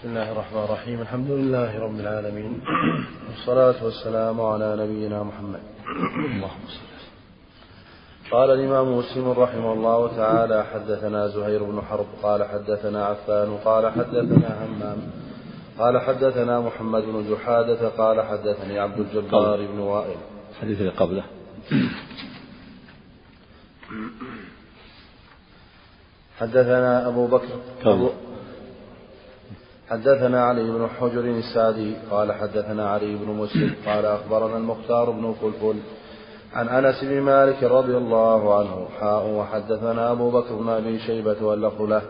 بسم 0.00 0.08
الله 0.08 0.32
الرحمن 0.32 0.64
الرحيم. 0.64 1.00
الحمد 1.00 1.30
لله 1.30 1.80
رب 1.80 2.00
العالمين. 2.00 2.60
والصلاة 3.28 3.84
والسلام 3.84 4.40
على 4.40 4.76
نبينا 4.76 5.22
محمد. 5.22 5.60
اللهم 6.34 6.64
صل 6.68 6.88
قال 8.30 8.50
الإمام 8.50 8.98
مسلم 8.98 9.30
رحمه 9.30 9.72
الله 9.72 10.16
تعالى 10.16 10.64
حدثنا 10.72 11.28
زهير 11.28 11.62
بن 11.64 11.82
حرب 11.82 12.06
قال 12.22 12.44
حدثنا 12.44 13.06
عفان 13.06 13.58
قال 13.64 13.92
حدثنا 13.92 14.64
همام 14.64 14.98
قال 15.78 16.00
حدثنا 16.00 16.60
محمد 16.60 17.02
بن 17.02 17.34
جحادة 17.34 17.88
قال 17.88 18.22
حدثني 18.22 18.78
عبد 18.78 18.98
الجبار 19.00 19.66
بن 19.66 19.78
وائل. 19.78 20.18
الحديث 20.50 20.80
اللي 20.80 20.92
قبله. 20.92 21.24
حدثنا 26.38 27.08
أبو 27.08 27.26
بكر 27.26 27.48
قبل. 27.84 28.29
حدثنا 29.90 30.44
علي 30.44 30.70
بن 30.70 30.88
حجر 31.00 31.20
السعدي 31.20 31.94
قال 32.10 32.32
حدثنا 32.32 32.90
علي 32.90 33.16
بن 33.16 33.32
مسلم 33.32 33.74
قال 33.86 34.06
أخبرنا 34.06 34.56
المختار 34.56 35.10
بن 35.10 35.34
فلفل 35.42 35.76
عن 36.54 36.68
أنس 36.68 37.04
بن 37.04 37.20
مالك 37.20 37.62
رضي 37.62 37.96
الله 37.96 38.58
عنه 38.58 38.86
حاء 39.00 39.26
وحدثنا 39.26 40.12
أبو 40.12 40.30
بكر 40.30 40.54
بن 40.54 40.68
أبي 40.68 40.98
شيبة 40.98 41.36
واللفظ 41.42 41.82
له. 41.82 42.02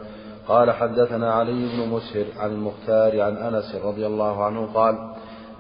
قال 0.48 0.70
حدثنا 0.70 1.32
علي 1.32 1.52
بن 1.52 1.88
مسهر 1.88 2.24
عن 2.38 2.50
المختار 2.50 3.20
عن 3.20 3.36
أنس 3.36 3.74
رضي 3.84 4.06
الله 4.06 4.44
عنه 4.44 4.69
قال 4.74 4.98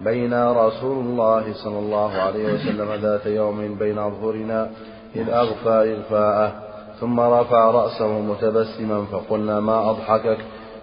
بين 0.00 0.48
رسول 0.48 1.06
الله 1.06 1.54
صلى 1.64 1.78
الله 1.78 2.12
عليه 2.12 2.54
وسلم 2.54 2.94
ذات 3.02 3.26
يوم 3.26 3.74
بين 3.74 3.98
أظهرنا 3.98 4.70
إذ 5.16 5.30
أغفى 5.30 5.96
إغفاءه 5.96 6.52
ثم 7.00 7.20
رفع 7.20 7.70
رأسه 7.70 8.20
متبسما 8.20 9.04
فقلنا 9.12 9.60
ما 9.60 9.90
أضحكك؟ 9.90 10.38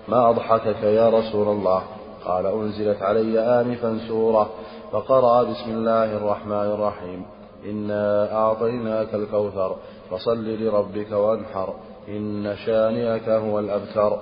ما 0.07 0.29
أضحكك 0.29 0.83
يا 0.83 1.09
رسول 1.09 1.47
الله؟ 1.47 1.83
قال 2.25 2.45
أنزلت 2.45 3.01
علي 3.01 3.39
آنفا 3.39 3.99
سورة 4.07 4.49
فقرأ 4.91 5.43
بسم 5.43 5.71
الله 5.71 6.17
الرحمن 6.17 6.53
الرحيم. 6.53 7.25
إنا 7.65 8.33
أعطيناك 8.35 9.13
الكوثر 9.13 9.75
فصل 10.11 10.45
لربك 10.45 11.11
وانحر. 11.11 11.73
إن 12.07 12.55
شانئك 12.65 13.29
هو 13.29 13.59
الأبتر. 13.59 14.17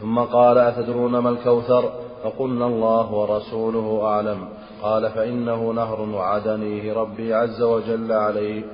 ثم 0.00 0.18
قال 0.18 0.58
أتدرون 0.58 1.18
ما 1.18 1.30
الكوثر؟ 1.30 1.92
فقلنا 2.24 2.66
الله 2.66 3.12
ورسوله 3.14 4.04
أعلم. 4.04 4.48
قال 4.82 5.10
فإنه 5.10 5.70
نهر 5.70 6.00
وعدنيه 6.00 6.92
ربي 6.92 7.34
عز 7.34 7.62
وجل 7.62 8.12
عليه 8.12 8.64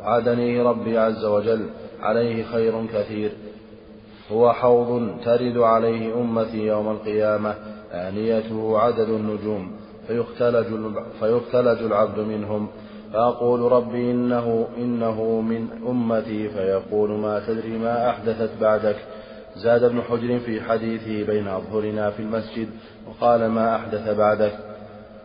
وعدنيه 0.00 0.62
ربي 0.62 0.98
عز 0.98 1.24
وجل 1.24 1.66
عليه 2.02 2.44
خير 2.44 2.86
كثير. 2.86 3.47
هو 4.32 4.52
حوض 4.52 5.10
ترد 5.24 5.56
عليه 5.58 6.20
أمتي 6.20 6.66
يوم 6.66 6.90
القيامة 6.90 7.54
آنيته 7.92 8.78
عدد 8.78 9.08
النجوم 9.08 9.72
فيختلج, 10.06 10.66
فيختلج 11.20 11.82
العبد 11.82 12.18
منهم. 12.18 12.68
فأقول 13.12 13.72
ربي 13.72 14.10
إنه 14.10 14.66
إنه 14.78 15.40
من 15.40 15.68
أمتي 15.88 16.48
فيقول 16.48 17.10
ما 17.10 17.42
تدري 17.46 17.78
ما 17.78 18.10
أحدثت 18.10 18.50
بعدك. 18.60 18.96
زاد 19.56 19.84
ابن 19.84 20.02
حجر 20.02 20.38
في 20.38 20.60
حديثه 20.60 21.26
بين 21.26 21.48
أظهرنا 21.48 22.10
في 22.10 22.22
المسجد 22.22 22.68
وقال 23.08 23.46
ما 23.46 23.76
أحدث 23.76 24.16
بعدك. 24.16 24.58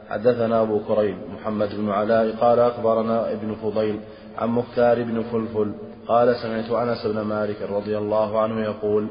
حدثنا 0.10 0.62
أبو 0.62 0.80
كريب 0.80 1.18
محمد 1.34 1.76
بن 1.76 1.90
علاء 1.90 2.36
قال 2.42 2.60
أخبرنا 2.60 3.32
ابن 3.32 3.56
فضيل 3.56 4.00
عن 4.38 4.50
مختار 4.50 5.04
بن 5.04 5.24
فلفل 5.24 5.74
قال 6.08 6.36
سمعت 6.36 6.72
أنس 6.72 7.06
بن 7.06 7.22
مالك 7.22 7.62
رضي 7.62 7.98
الله 7.98 8.42
عنه 8.42 8.62
يقول 8.62 9.08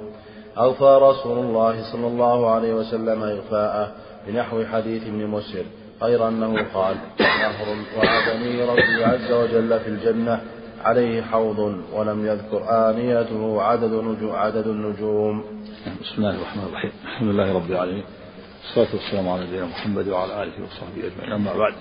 أوفى 0.58 0.98
رسول 1.02 1.38
الله 1.38 1.92
صلى 1.92 2.06
الله 2.06 2.50
عليه 2.50 2.74
وسلم 2.74 3.22
إغفاءه 3.22 3.92
بنحو 4.26 4.64
حديث 4.64 5.02
ابن 5.02 5.26
مسهر 5.26 5.64
غير 6.02 6.28
أنه 6.28 6.66
قال 6.74 6.96
نهر 7.20 7.68
وعدني 7.96 8.62
ربي 8.62 9.04
عز 9.04 9.32
وجل 9.32 9.80
في 9.80 9.88
الجنة 9.88 10.40
عليه 10.84 11.22
حوض 11.22 11.58
ولم 11.92 12.26
يذكر 12.26 12.90
آنيته 12.90 13.62
عدد 13.62 13.92
نجوم 13.92 14.32
عدد 14.32 14.66
النجوم. 14.66 15.44
بسم 16.00 16.14
الله 16.18 16.34
الرحمن 16.36 16.64
الرحيم، 16.64 16.92
الحمد 17.04 17.28
لله 17.28 17.54
رب 17.54 17.70
العالمين، 17.70 18.04
والصلاة 18.62 18.94
والسلام 18.94 19.28
على 19.28 19.46
نبينا 19.46 19.66
محمد 19.66 20.08
وعلى 20.08 20.42
آله 20.42 20.52
وصحبه 20.64 21.06
أجمعين، 21.06 21.32
أما 21.32 21.52
بعد. 21.56 21.74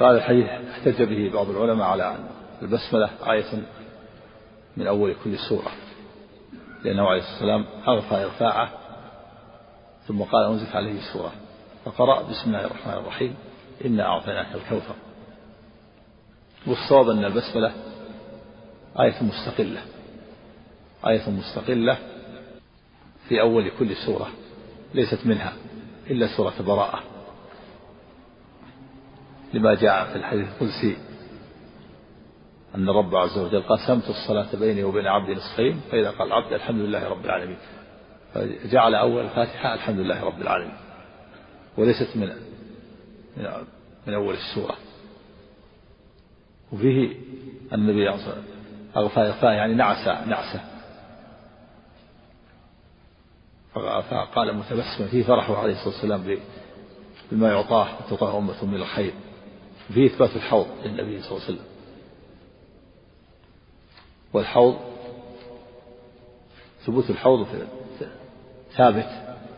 هذا 0.00 0.16
الحديث 0.16 0.46
احتج 0.46 1.02
به 1.02 1.30
بعض 1.34 1.50
العلماء 1.50 1.86
على 1.86 2.10
أن 2.10 2.24
البسملة 2.62 3.10
آية 3.32 3.44
من 4.76 4.86
أول 4.86 5.14
كل 5.24 5.38
سورة. 5.38 5.72
لأنه 6.84 7.08
عليه 7.08 7.22
والسلام 7.22 7.64
أغفى 7.88 8.14
إغفاءه 8.14 8.70
ثم 10.06 10.22
قال 10.22 10.44
أنزلت 10.44 10.76
عليه 10.76 11.00
سورة. 11.12 11.32
فقرأ 11.84 12.22
بسم 12.22 12.44
الله 12.46 12.64
الرحمن 12.64 12.92
الرحيم. 12.94 13.34
إنا 13.84 14.06
أعطيناك 14.06 14.54
الكوثر. 14.54 14.94
والصواب 16.66 17.08
أن 17.08 17.24
البسملة 17.24 17.72
آية 19.00 19.22
مستقلة. 19.22 19.82
آية 21.06 21.30
مستقلة 21.30 21.98
في 23.28 23.40
أول 23.40 23.70
كل 23.78 23.96
سورة 23.96 24.28
ليست 24.94 25.26
منها 25.26 25.52
إلا 26.10 26.36
سورة 26.36 26.54
براءة. 26.60 27.02
لما 29.54 29.74
جاء 29.74 30.04
في 30.04 30.16
الحديث 30.16 30.48
القدسي 30.48 30.96
أن 32.76 32.88
الرب 32.88 33.16
عز 33.16 33.38
وجل 33.38 33.62
قسمت 33.62 34.08
الصلاة 34.08 34.56
بيني 34.56 34.84
وبين 34.84 35.06
عبدي 35.06 35.34
نصفين 35.34 35.80
فإذا 35.90 36.10
قال 36.10 36.28
العبد 36.28 36.52
الحمد 36.52 36.80
لله 36.80 37.08
رب 37.08 37.24
العالمين. 37.24 37.56
فجعل 38.34 38.94
أول 38.94 39.24
الفاتحة 39.24 39.74
الحمد 39.74 39.98
لله 39.98 40.24
رب 40.24 40.40
العالمين. 40.40 40.76
وليست 41.78 42.16
من 42.16 42.32
من 44.06 44.14
أول 44.14 44.34
السورة. 44.34 44.76
وفيه 46.72 47.16
النبي 47.72 48.08
عليه 48.08 48.42
أغفى 48.96 49.20
إغفاء 49.20 49.52
يعني 49.52 49.74
نعس 49.74 50.08
نعسة 50.08 50.60
فقال 53.74 54.56
متبسما 54.56 55.06
فيه 55.10 55.22
فرحه 55.22 55.56
عليه 55.56 55.72
الصلاة 55.72 55.94
والسلام 55.94 56.38
بما 57.32 57.48
يعطاه 57.48 57.88
وتعطاه 58.00 58.38
أمة 58.38 58.64
من 58.64 58.74
الخير. 58.74 59.12
فيه 59.94 60.06
إثبات 60.06 60.36
الحوض 60.36 60.66
للنبي 60.84 61.22
صلى 61.22 61.30
الله 61.30 61.44
عليه 61.44 61.54
وسلم. 61.54 61.75
والحوض 64.36 64.76
ثبوت 66.86 67.10
الحوض 67.10 67.46
ثابت 68.76 69.08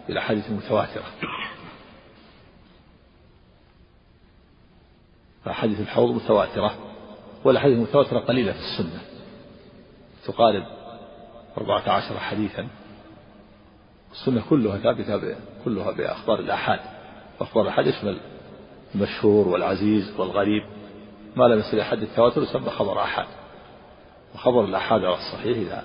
في 0.06 0.12
الأحاديث 0.12 0.50
المتواترة 0.50 1.04
فأحاديث 5.44 5.80
الحوض 5.80 6.10
متواترة 6.10 6.74
والأحاديث 7.44 7.76
المتواترة 7.76 8.18
قليلة 8.18 8.52
في 8.52 8.58
السنة. 8.58 9.00
تقارب 10.24 10.66
أربعة 11.58 11.90
عشر 11.90 12.18
حديثا. 12.18 12.68
السنة 14.12 14.42
كلها 14.50 14.78
ثابتة 14.78 15.36
كلها 15.64 15.90
بأخبار 15.90 16.38
الآحاد. 16.40 16.80
وأخبار 17.40 17.64
الآحاد 17.64 17.86
يشمل 17.86 18.20
المشهور 18.94 19.48
والعزيز 19.48 20.20
والغريب. 20.20 20.62
ما 21.36 21.44
لم 21.44 21.58
يصل 21.58 21.80
أحد 21.80 22.02
التواتر 22.02 22.42
يسمى 22.42 22.70
خبر 22.70 23.02
آحاد. 23.02 23.26
وخبر 24.34 24.64
الآحاد 24.64 25.04
على 25.04 25.14
الصحيح 25.14 25.56
إذا 25.56 25.84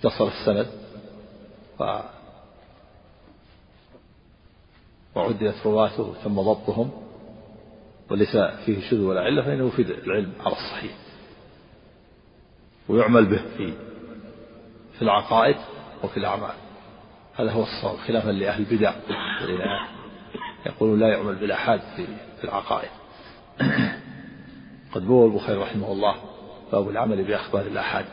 اتصل 0.00 0.28
السند 0.28 0.66
و 1.80 2.00
وعدلت 5.14 5.66
رواته 5.66 6.02
وتم 6.02 6.40
ضبطهم 6.40 6.90
وليس 8.10 8.36
فيه 8.36 8.90
شذ 8.90 9.00
ولا 9.00 9.20
علة 9.20 9.42
فإنه 9.42 9.68
يفيد 9.68 9.90
العلم 9.90 10.32
على 10.40 10.52
الصحيح. 10.52 10.92
ويعمل 12.88 13.26
به 13.26 13.42
في 13.56 13.72
في 14.96 15.02
العقائد 15.02 15.56
وفي 16.02 16.16
الأعمال. 16.16 16.54
هذا 17.34 17.52
هو 17.52 17.62
الصواب 17.62 17.96
خلافا 17.96 18.30
لأهل 18.30 18.66
البدع 18.70 18.94
الذين 19.40 19.60
يقولون 20.66 21.00
لا 21.00 21.08
يعمل 21.08 21.34
بالآحاد 21.34 21.80
في 21.80 22.06
في 22.38 22.44
العقائد. 22.44 22.90
قد 24.96 25.06
بوى 25.06 25.26
البخاري 25.26 25.58
رحمه 25.58 25.92
الله 25.92 26.16
باب 26.72 26.88
العمل 26.88 27.24
بأخبار 27.24 27.66
الآحاد. 27.66 28.04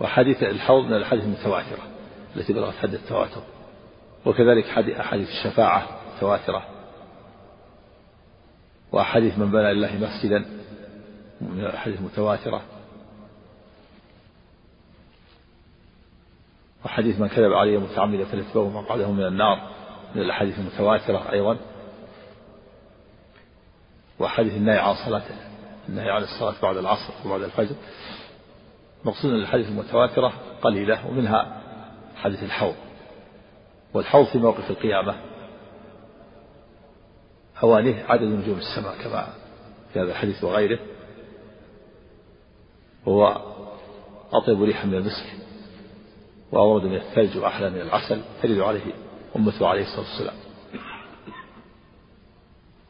وحديث 0.00 0.42
الحوض 0.42 0.84
من 0.84 0.94
الأحاديث 0.94 1.24
المتواترة 1.24 1.82
التي 2.36 2.52
بلغت 2.52 2.74
حد 2.74 2.94
التواتر. 2.94 3.42
وكذلك 4.26 4.64
أحاديث 5.00 5.28
الشفاعة 5.28 6.00
متواترة. 6.16 6.66
وأحاديث 8.92 9.38
من 9.38 9.50
بنى 9.50 9.72
لله 9.72 9.96
مسجدا 9.96 10.38
من 11.40 11.60
الأحاديث 11.60 11.98
المتواترة. 11.98 12.62
وحديث 16.84 17.20
من 17.20 17.28
كذب 17.28 17.52
علي 17.52 17.78
متعمدا 17.78 18.24
فليتبوأ 18.24 18.70
مقعده 18.70 19.12
من 19.12 19.26
النار. 19.26 19.77
من 20.14 20.22
الأحاديث 20.22 20.58
المتواترة 20.58 21.32
أيضا. 21.32 21.56
وحديث 24.18 24.52
النهي 24.52 24.78
عن 24.78 24.94
صلاة 25.06 25.22
النهي 25.88 26.10
عن 26.10 26.22
الصلاة 26.22 26.54
بعد 26.62 26.76
العصر 26.76 27.12
وبعد 27.26 27.42
الفجر. 27.42 27.74
مقصود 29.04 29.32
الحديث 29.32 29.68
المتواترة 29.68 30.32
قليلة 30.62 31.06
ومنها 31.06 31.62
حديث 32.16 32.42
الحوض. 32.42 32.74
والحوض 33.94 34.26
في 34.26 34.38
موقف 34.38 34.70
القيامة. 34.70 35.14
أوانيه 37.62 38.04
عدد 38.08 38.22
نجوم 38.22 38.58
السماء 38.58 38.94
كما 39.02 39.28
في 39.92 40.00
هذا 40.00 40.10
الحديث 40.10 40.44
وغيره. 40.44 40.78
وهو 43.06 43.40
أطيب 44.32 44.62
ريحا 44.62 44.86
من 44.86 44.94
المسك 44.94 45.26
وأورد 46.52 46.84
من 46.84 46.96
الثلج 46.96 47.38
وأحلى 47.38 47.70
من 47.70 47.80
العسل 47.80 48.20
ترد 48.42 48.58
عليه 48.58 48.92
أمته 49.36 49.66
عليه 49.66 49.82
الصلاة 49.82 50.00
والسلام. 50.00 50.34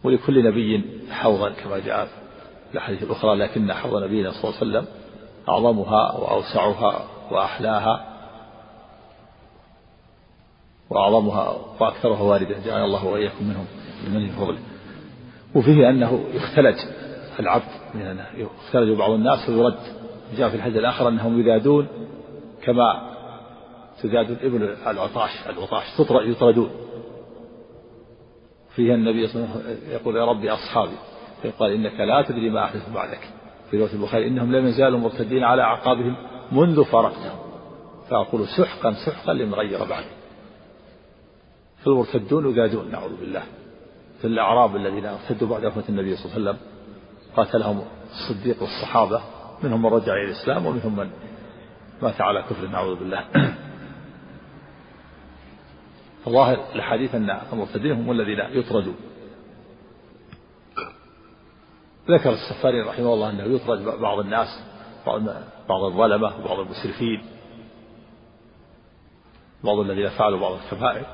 ولكل 0.05 0.45
نبي 0.45 0.85
حوضا 1.11 1.51
كما 1.51 1.79
جاء 1.79 2.07
في 2.07 2.73
الأحاديث 2.73 3.03
الأخرى 3.03 3.35
لكن 3.35 3.73
حوض 3.73 4.03
نبينا 4.03 4.31
صلى 4.31 4.45
الله 4.45 4.57
عليه 4.61 4.71
وسلم 4.71 4.87
أعظمها 5.49 6.13
وأوسعها 6.13 7.05
وأحلاها 7.31 8.05
وأعظمها 10.91 11.59
وأكثرها 11.81 12.23
واردة. 12.23 12.57
جعل 12.67 12.85
الله 12.85 13.07
وإياكم 13.07 13.45
منهم 13.45 13.67
من 14.09 14.29
فضله 14.29 14.59
وفيه 15.55 15.91
أنه 15.91 16.25
يختلج 16.33 16.77
العبد 17.41 17.65
من 17.95 18.19
يختلج 18.37 18.99
بعض 18.99 19.11
الناس 19.11 19.49
ويرد. 19.49 19.79
جاء 20.37 20.49
في 20.49 20.57
الحديث 20.57 20.77
الآخر 20.77 21.09
أنهم 21.09 21.41
يذادون 21.41 21.89
كما 22.63 23.08
تزاد 24.03 24.31
الإبل 24.31 24.77
العطاش 24.87 25.31
العطاش 25.49 25.85
يطردون. 26.11 26.71
فيها 28.75 28.95
النبي 28.95 29.27
صلى 29.27 29.45
الله 29.45 29.55
عليه 29.55 29.65
وسلم 29.65 29.93
يقول 29.93 30.17
يا 30.17 30.25
ربي 30.25 30.51
أصحابي. 30.51 30.97
فيقال 31.43 31.73
إنك 31.73 32.01
لا 32.01 32.23
تدري 32.23 32.51
ما 32.51 32.65
أحدث 32.65 32.93
بعدك. 32.95 33.29
في 33.71 33.79
رواية 33.79 33.93
البخاري 33.93 34.27
إنهم 34.27 34.57
لم 34.57 34.67
يزالوا 34.67 34.99
مرتدين 34.99 35.45
على 35.45 35.63
أعقابهم 35.63 36.17
منذ 36.53 36.85
فرقتهم. 36.85 37.39
فأقول 38.11 38.47
سحقا 38.49 38.93
سحقا 39.07 39.33
لمن 39.33 39.55
غير 39.55 39.85
بعدي 39.85 40.07
فالمرتدون 41.85 42.51
يزادون 42.51 42.91
نعوذ 42.91 43.17
بالله. 43.21 43.43
في 44.21 44.27
الأعراب 44.27 44.77
الذين 44.77 45.07
ارتدوا 45.07 45.49
بعد 45.49 45.65
وفاة 45.65 45.85
النبي 45.89 46.17
صلى 46.17 46.37
الله 46.37 46.51
عليه 46.51 46.59
وسلم 46.59 46.69
قاتلهم 47.37 47.83
الصديق 48.11 48.63
والصحابة 48.63 49.23
منهم 49.63 49.83
من 49.83 49.89
رجع 49.89 50.13
إلى 50.13 50.25
الإسلام 50.25 50.67
ومنهم 50.67 50.97
من 50.97 51.11
مات 52.03 52.21
على 52.21 52.43
كفر 52.43 52.67
نعوذ 52.67 52.99
بالله. 52.99 53.25
فظاهر 56.29 56.65
الحديث 56.75 57.15
أن 57.15 57.41
المرتدين 57.53 57.93
هم 57.93 58.11
الذين 58.11 58.39
يطردون. 58.39 58.97
ذكر 62.09 62.33
السفاري 62.33 62.81
رحمه 62.81 63.15
الله 63.15 63.31
أنه 63.31 63.45
يطرد 63.45 64.01
بعض 64.01 64.19
الناس 64.19 64.49
بعض 65.69 65.83
الظلمة 65.83 66.37
وبعض 66.37 66.59
المسرفين 66.59 67.23
بعض 69.65 69.79
الذين 69.79 70.09
فعلوا 70.09 70.41
بعض 70.41 70.53
الكبائر. 70.53 71.07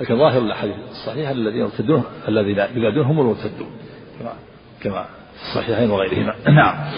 لكن 0.00 0.18
ظاهر 0.18 0.38
الأحاديث 0.38 0.76
الصحيحة 0.90 1.32
الذين 1.32 1.60
يرتدون 1.60 2.04
الذين 2.28 2.58
ينادون 2.58 3.06
هم 3.06 3.20
المرتدون 3.20 3.70
كما 4.18 4.34
كما 4.82 5.04
في 5.04 5.42
الصحيحين 5.42 5.90
وغيرهما. 5.90 6.50
نعم. 6.50 6.92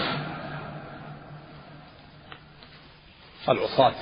العصاة 3.48 3.94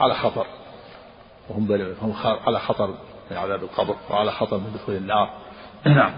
على 0.00 0.14
خطر. 0.14 0.57
وهم 1.48 1.72
هم 2.02 2.12
على 2.22 2.58
خطر 2.58 2.94
من 3.30 3.36
عذاب 3.36 3.62
القبر 3.62 3.96
وعلى 4.10 4.32
خطر 4.32 4.58
من 4.58 4.72
دخول 4.74 4.96
النار. 4.96 5.30
نعم. 5.86 6.12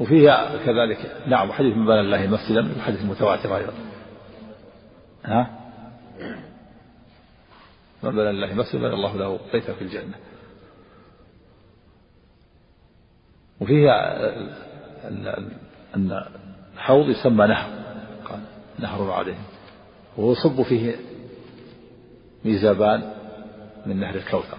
وفيها 0.00 0.64
كذلك 0.66 1.22
نعم 1.26 1.52
حديث 1.52 1.76
من 1.76 1.86
بنى 1.86 2.00
الله 2.00 2.26
مسجدا 2.26 2.82
حديث 2.86 3.02
متواتر 3.02 3.56
أيضا. 3.56 3.72
ها؟ 5.24 5.60
من 8.02 8.10
بنى 8.10 8.30
الله 8.30 8.54
مسجدا 8.54 8.78
بنى 8.78 8.94
الله 8.94 9.16
له 9.16 9.38
بيتا 9.52 9.72
في 9.72 9.82
الجنة. 9.82 10.14
وفيها 13.60 14.16
أن 15.96 16.22
الحوض 16.74 17.08
يسمى 17.08 17.46
نهر 17.46 17.70
قال 18.24 18.40
نهر 18.78 19.10
عليهم 19.10 19.53
ويصب 20.18 20.62
فيه 20.62 20.96
ميزابان 22.44 23.12
من 23.86 24.00
نهر 24.00 24.14
الكوثر. 24.14 24.58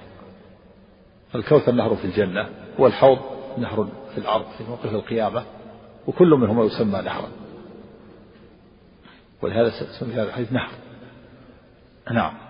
الكوثر 1.36 1.72
نهر 1.72 1.96
في 1.96 2.06
الجنة 2.06 2.50
والحوض 2.80 3.20
نهر 3.58 3.88
في 4.14 4.18
الأرض 4.18 4.46
في 4.58 4.64
موقف 4.64 4.94
القيامة 4.94 5.44
وكل 6.08 6.30
منهما 6.30 6.64
يسمى 6.64 7.02
نهرا. 7.02 7.28
ولهذا 9.42 9.72
سمي 10.00 10.14
هذا 10.14 10.24
الحديث 10.24 10.52
نهر. 10.52 10.72
نعم. 12.12 12.46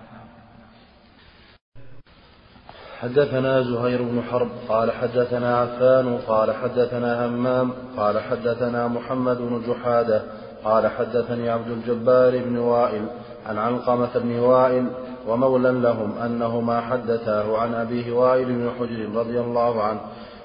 حدثنا 3.00 3.62
زهير 3.62 4.02
بن 4.02 4.22
حرب 4.22 4.50
قال 4.70 4.92
حدثنا 4.92 5.58
عفان 5.58 6.18
قال 6.18 6.56
حدثنا 6.56 7.26
همام 7.26 7.74
قال 7.98 8.20
حدثنا 8.20 8.88
محمد 8.88 9.38
بن 9.38 9.62
جحادة 9.68 10.24
قال 10.66 10.88
حدثني 10.88 11.50
عبد 11.50 11.68
الجبار 11.68 12.38
بن 12.38 12.58
وائل 12.58 13.06
عن 13.46 13.58
علقمة 13.58 14.12
بن 14.16 14.40
وائل 14.40 14.88
ومولى 15.28 15.72
لهم 15.72 16.18
أنهما 16.18 16.82
حدثاه 16.82 17.58
عن 17.58 17.74
أبيه 17.74 18.12
وائل 18.12 18.46
بن 18.46 18.72
حجر 18.80 19.20
رضي 19.20 19.40
الله 19.40 19.84
عنه 19.84 20.00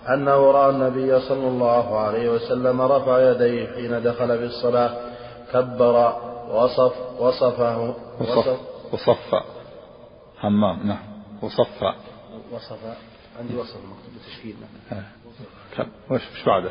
أنه 0.09 0.51
رأى 0.51 0.71
النبي 0.71 1.21
صلى 1.21 1.49
الله 1.49 1.99
عليه 1.99 2.31
وسلم 2.31 2.83
رفع 2.83 3.31
يديه 3.31 3.67
حين 3.75 4.03
دخل 4.03 4.39
في 4.39 4.45
الصلاة 4.45 4.91
كبر 5.53 6.13
وصف 6.51 6.93
وصفه 7.21 7.95
وصف 8.21 8.61
وصف. 8.93 9.35
همام 10.43 10.87
نعم. 10.87 11.03
وصف. 11.43 11.83
وصف. 12.53 12.79
عندي 13.39 13.57
وصف 13.57 13.77
مكتوب 13.77 14.15
بتشكيل 14.17 14.57
وش 16.11 16.45
بعده؟ 16.47 16.71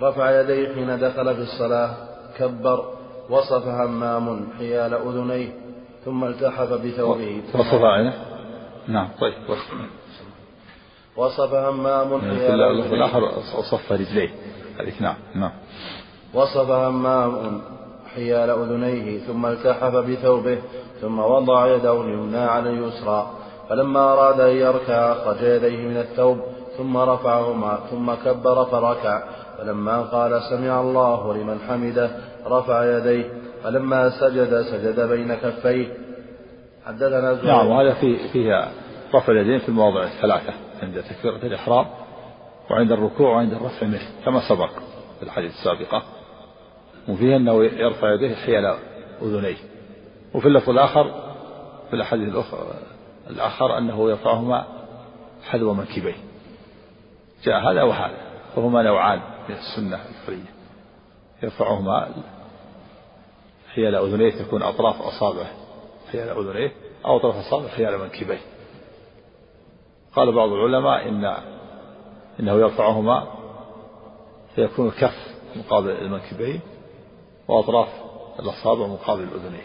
رفع 0.00 0.40
يديه 0.40 0.74
حين 0.74 0.98
دخل 0.98 1.34
في 1.34 1.42
الصلاة 1.42 1.90
كبر 2.38 2.84
وصف 3.30 3.68
همام 3.68 4.48
حيال 4.58 4.94
أذنيه 4.94 5.52
ثم 6.04 6.24
التحف 6.24 6.72
بثوبه. 6.72 7.42
وصف 7.54 7.84
عينه؟ 7.84 8.14
نعم 8.88 9.08
طيب 9.20 9.34
وصف. 9.48 9.72
وصف 11.16 11.54
همام 11.54 12.20
حيال 12.20 12.60
اللفظ 12.60 12.92
الآخر 12.92 13.24
وصف 13.58 13.92
رجليه. 13.92 14.30
هذيك 14.80 15.02
نعم 15.02 15.14
نعم. 15.34 15.52
وصف 16.34 16.70
همام 16.70 17.60
حيال 18.14 18.50
أذنيه 18.50 19.18
ثم 19.18 19.46
التحف 19.46 19.94
بثوبه 19.94 20.58
ثم 21.00 21.18
وضع 21.18 21.66
يده 21.66 22.00
اليمنى 22.00 22.38
على 22.38 22.70
اليسرى. 22.70 23.30
فلما 23.68 24.12
أراد 24.12 24.40
أن 24.40 24.56
يركع 24.56 25.12
أخرج 25.12 25.42
يديه 25.42 25.88
من 25.88 25.96
الثوب 25.96 26.40
ثم 26.78 26.96
رفعهما 26.96 27.78
ثم 27.90 28.14
كبر 28.14 28.64
فركع. 28.64 29.22
فلما 29.58 30.02
قال 30.02 30.42
سمع 30.42 30.80
الله 30.80 31.34
لمن 31.34 31.58
حمده 31.58 32.10
رفع 32.46 32.98
يديه 32.98 33.30
فلما 33.64 34.10
سجد 34.20 34.62
سجد 34.62 35.00
بين 35.00 35.34
كفيه. 35.34 35.96
حدثنا 36.86 37.34
زهير. 37.34 37.46
نعم 37.46 37.66
وهذا 37.66 37.94
في 37.94 38.28
فيها 38.28 38.72
رفع 39.14 39.32
اليدين 39.32 39.58
في 39.58 39.68
المواضع 39.68 40.02
الثلاثة 40.02 40.52
عند 40.82 41.02
تكبيرة 41.02 41.46
الإحرام 41.46 41.86
وعند 42.70 42.92
الركوع 42.92 43.30
وعند 43.30 43.52
الرفع 43.52 43.86
منه 43.86 44.06
كما 44.24 44.40
سبق 44.48 44.70
في 45.18 45.22
الحديث 45.22 45.50
السابقة. 45.50 46.02
وفيه 47.08 47.36
أنه 47.36 47.64
يرفع 47.64 48.14
يديه 48.14 48.34
حيال 48.34 48.76
أذنيه. 49.22 49.56
وفي 50.34 50.48
اللفظ 50.48 50.70
الآخر 50.70 51.04
في 51.90 51.96
الأحاديث 51.96 52.28
الأخرى 52.28 52.60
الآخر 53.30 53.78
أنه 53.78 54.10
يرفعهما 54.10 54.64
حذو 55.50 55.74
منكبيه. 55.74 56.16
جاء 57.44 57.60
هذا 57.60 57.82
وهذا 57.82 58.16
وهما 58.56 58.82
نوعان. 58.82 59.20
من 59.48 59.54
السنة 59.54 60.00
الفرية. 60.08 60.52
يرفعهما. 61.42 62.08
حيال 63.74 63.94
أذنيه 63.94 64.30
تكون 64.30 64.62
أطراف 64.62 65.02
أصابعه. 65.02 65.50
حيال 66.12 66.28
أذنيه 66.28 66.72
أو 67.04 67.16
أطراف 67.16 67.36
أصابعه 67.36 67.68
حيال 67.68 67.98
منكبيه. 67.98 68.40
قال 70.16 70.32
بعض 70.32 70.48
العلماء 70.48 71.08
إن 71.08 71.36
إنه 72.40 72.52
يرفعهما 72.52 73.26
فيكون 74.54 74.88
الكف 74.88 75.34
مقابل 75.56 75.90
المنكبين 75.90 76.60
وأطراف 77.48 77.88
الأصابع 78.38 78.86
مقابل 78.86 79.22
الأذنين 79.22 79.64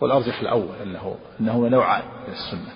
والأرجح 0.00 0.40
الأول 0.40 0.74
أنه 0.82 1.16
أنهما 1.40 1.68
نوعان 1.68 2.02
من 2.26 2.32
السنة. 2.32 2.72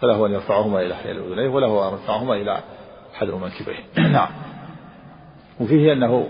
فله 0.00 0.26
أن 0.26 0.32
يرفعهما 0.32 0.82
إلى 0.82 0.94
حيال 0.94 1.32
أذنيه 1.32 1.48
وله 1.48 1.88
أن 1.88 1.92
يرفعهما 1.92 2.34
إلى 2.34 2.62
حذو 3.14 3.38
منكبيه 3.38 3.84
نعم. 4.12 4.28
وفيه 5.60 5.92
أنه 5.92 6.28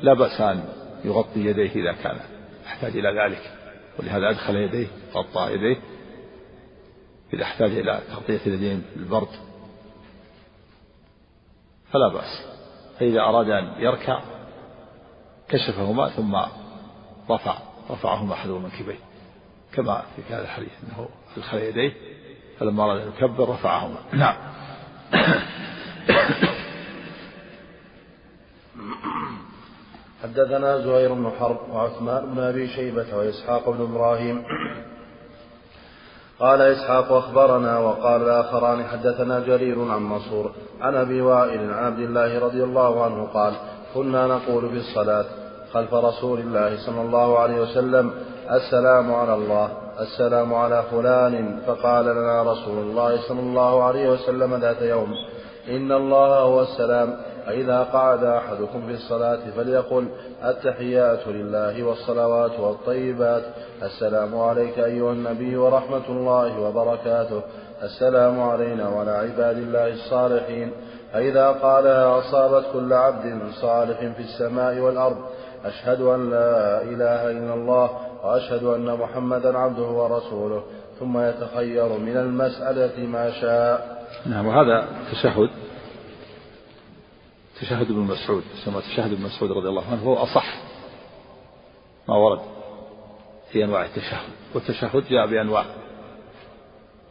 لا 0.00 0.14
بأس 0.14 0.40
أن 0.40 0.64
يغطي 1.04 1.40
يديه 1.40 1.70
إذا 1.70 1.92
كان. 1.92 2.16
يحتاج 2.64 2.96
إلى 2.96 3.22
ذلك. 3.22 3.52
ولهذا 3.98 4.30
أدخل 4.30 4.56
يديه 4.56 4.86
غطى 5.14 5.52
يديه. 5.52 5.76
إذا 7.34 7.42
أحتاج 7.42 7.70
إلى 7.70 8.00
تغطية 8.08 8.40
اليدين 8.46 8.82
بالبرد 8.96 9.28
فلا 11.92 12.08
بأس. 12.08 12.46
فإذا 12.98 13.20
أراد 13.20 13.50
أن 13.50 13.72
يركع 13.78 14.20
كشفهما 15.48 16.08
ثم 16.08 16.36
رفع 17.30 17.58
رفعهما 17.90 18.34
أحد 18.34 18.48
المنكبين. 18.48 18.98
كما 19.72 20.02
في 20.16 20.34
هذا 20.34 20.42
الحديث 20.42 20.72
أنه 20.84 21.08
أدخل 21.36 21.58
يديه 21.58 21.92
فلما 22.58 22.84
أراد 22.84 23.00
أن 23.00 23.08
يكبر 23.08 23.48
رفعهما. 23.48 23.98
نعم. 24.12 24.36
حدثنا 30.22 30.78
زهير 30.78 31.12
بن 31.12 31.30
حرب 31.40 31.58
وعثمان 31.72 32.26
بن 32.26 32.38
أبي 32.42 32.68
شيبة 32.68 33.16
وإسحاق 33.16 33.70
بن 33.70 33.82
إبراهيم. 33.82 34.44
قال 36.40 36.62
إسحاق 36.62 37.12
أخبرنا 37.12 37.78
وقال 37.78 38.22
الآخران 38.22 38.84
حدثنا 38.84 39.40
جرير 39.40 39.90
عن 39.90 40.02
منصور 40.02 40.52
عن 40.80 40.94
أبي 40.94 41.20
وائل 41.20 41.72
عن 41.72 41.84
عبد 41.84 41.98
الله 41.98 42.38
رضي 42.38 42.64
الله 42.64 43.04
عنه 43.04 43.26
قال 43.34 43.54
كنا 43.94 44.26
نقول 44.26 44.68
في 44.70 44.76
الصلاه 44.76 45.24
خلف 45.72 45.94
رسول 45.94 46.40
الله 46.40 46.86
صلى 46.86 47.00
الله 47.00 47.38
عليه 47.38 47.60
وسلم 47.60 48.10
السلام 48.50 49.14
على 49.14 49.34
الله 49.34 49.68
السلام 50.00 50.54
على 50.54 50.84
فلان 50.90 51.60
فقال 51.66 52.04
لنا 52.04 52.42
رسول 52.42 52.78
الله 52.78 53.28
صلى 53.28 53.40
الله 53.40 53.82
عليه 53.82 54.08
وسلم 54.08 54.54
ذات 54.54 54.82
يوم 54.82 55.12
إن 55.70 55.92
الله 55.92 56.38
هو 56.38 56.62
السلام. 56.62 57.16
فإذا 57.46 57.82
قعد 57.82 58.24
أحدكم 58.24 58.86
في 58.86 58.92
الصلاة 58.92 59.38
فليقل 59.56 60.08
التحيات 60.44 61.28
لله 61.28 61.82
والصلوات 61.82 62.60
والطيبات. 62.60 63.42
السلام 63.82 64.38
عليك 64.40 64.78
أيها 64.78 65.12
النبي 65.12 65.56
ورحمة 65.56 66.08
الله 66.08 66.60
وبركاته. 66.60 67.42
السلام 67.82 68.40
علينا 68.40 68.88
وعلى 68.88 69.10
عباد 69.10 69.58
الله 69.58 69.92
الصالحين. 69.92 70.72
فإذا 71.12 71.50
قالها 71.50 72.18
أصابت 72.18 72.64
كل 72.72 72.92
عبد 72.92 73.40
صالح 73.60 73.98
في 73.98 74.22
السماء 74.22 74.78
والأرض 74.78 75.16
أشهد 75.64 76.00
أن 76.00 76.30
لا 76.30 76.82
إله 76.82 77.30
إلا 77.30 77.54
الله 77.54 77.90
وأشهد 78.24 78.64
أن 78.64 78.98
محمدا 78.98 79.58
عبده 79.58 79.82
ورسوله. 79.82 80.62
ثم 81.00 81.18
يتخير 81.18 81.88
من 81.88 82.16
المسألة 82.16 83.06
ما 83.06 83.30
شاء. 83.30 83.95
نعم 84.24 84.46
وهذا 84.46 84.88
تشهد 85.12 85.50
تشهد 87.60 87.90
ابن 87.90 88.00
مسعود 88.00 88.44
يسمى 88.54 88.80
تشهد 88.80 89.12
ابن 89.12 89.22
مسعود 89.22 89.50
رضي 89.50 89.68
الله 89.68 89.84
عنه 89.90 90.02
هو 90.02 90.14
أصح 90.14 90.54
ما 92.08 92.16
ورد 92.16 92.40
في 93.52 93.64
أنواع 93.64 93.84
التشهد 93.84 94.28
والتشهد 94.54 95.08
جاء 95.08 95.26
بأنواع 95.26 95.64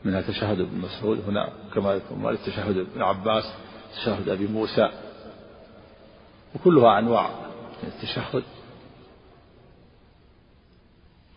منها 0.04 0.22
تشهد 0.22 0.60
ابن 0.60 0.78
مسعود 0.78 1.20
هنا 1.28 1.50
كما 1.74 1.94
يكون 1.94 2.38
تشهد 2.46 2.78
ابن 2.78 3.02
عباس 3.02 3.44
تشهد 3.96 4.30
أبي 4.30 4.48
موسى 4.48 4.90
وكلها 6.56 7.00
أنواع 7.00 7.30
من 7.84 7.90
التشهد. 7.96 8.44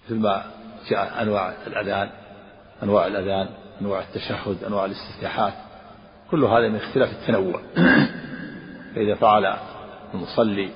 مثل 0.05 0.15
ما 0.15 0.45
جاء 0.91 1.23
أنواع 1.23 1.57
الأذان 1.67 2.11
أنواع 2.83 3.07
الأذان 3.07 3.49
أنواع 3.81 4.01
التشهد 4.01 4.65
أنواع 4.65 4.85
الاستفتاحات 4.85 5.55
كل 6.31 6.45
هذا 6.45 6.69
من 6.69 6.77
اختلاف 6.77 7.13
التنوع. 7.13 7.61
فإذا 8.95 9.15
فعل 9.15 9.57
المصلي 10.15 10.71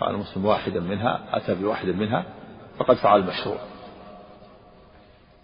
فعل 0.00 0.14
المسلم 0.14 0.44
واحدا 0.44 0.80
منها 0.80 1.24
أتى 1.32 1.54
بواحد 1.54 1.86
منها 1.86 2.24
فقد 2.78 2.96
فعل 2.96 3.20
المشروع. 3.20 3.58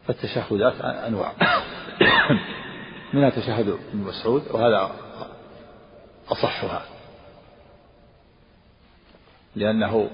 فالتشهدات 0.06 0.80
أنواع. 0.80 1.32
منها 3.14 3.30
تشهد 3.30 3.68
ابن 3.68 3.98
مسعود 3.98 4.42
وهذا 4.50 4.90
أصحها. 6.28 6.82
لأنه 9.56 10.10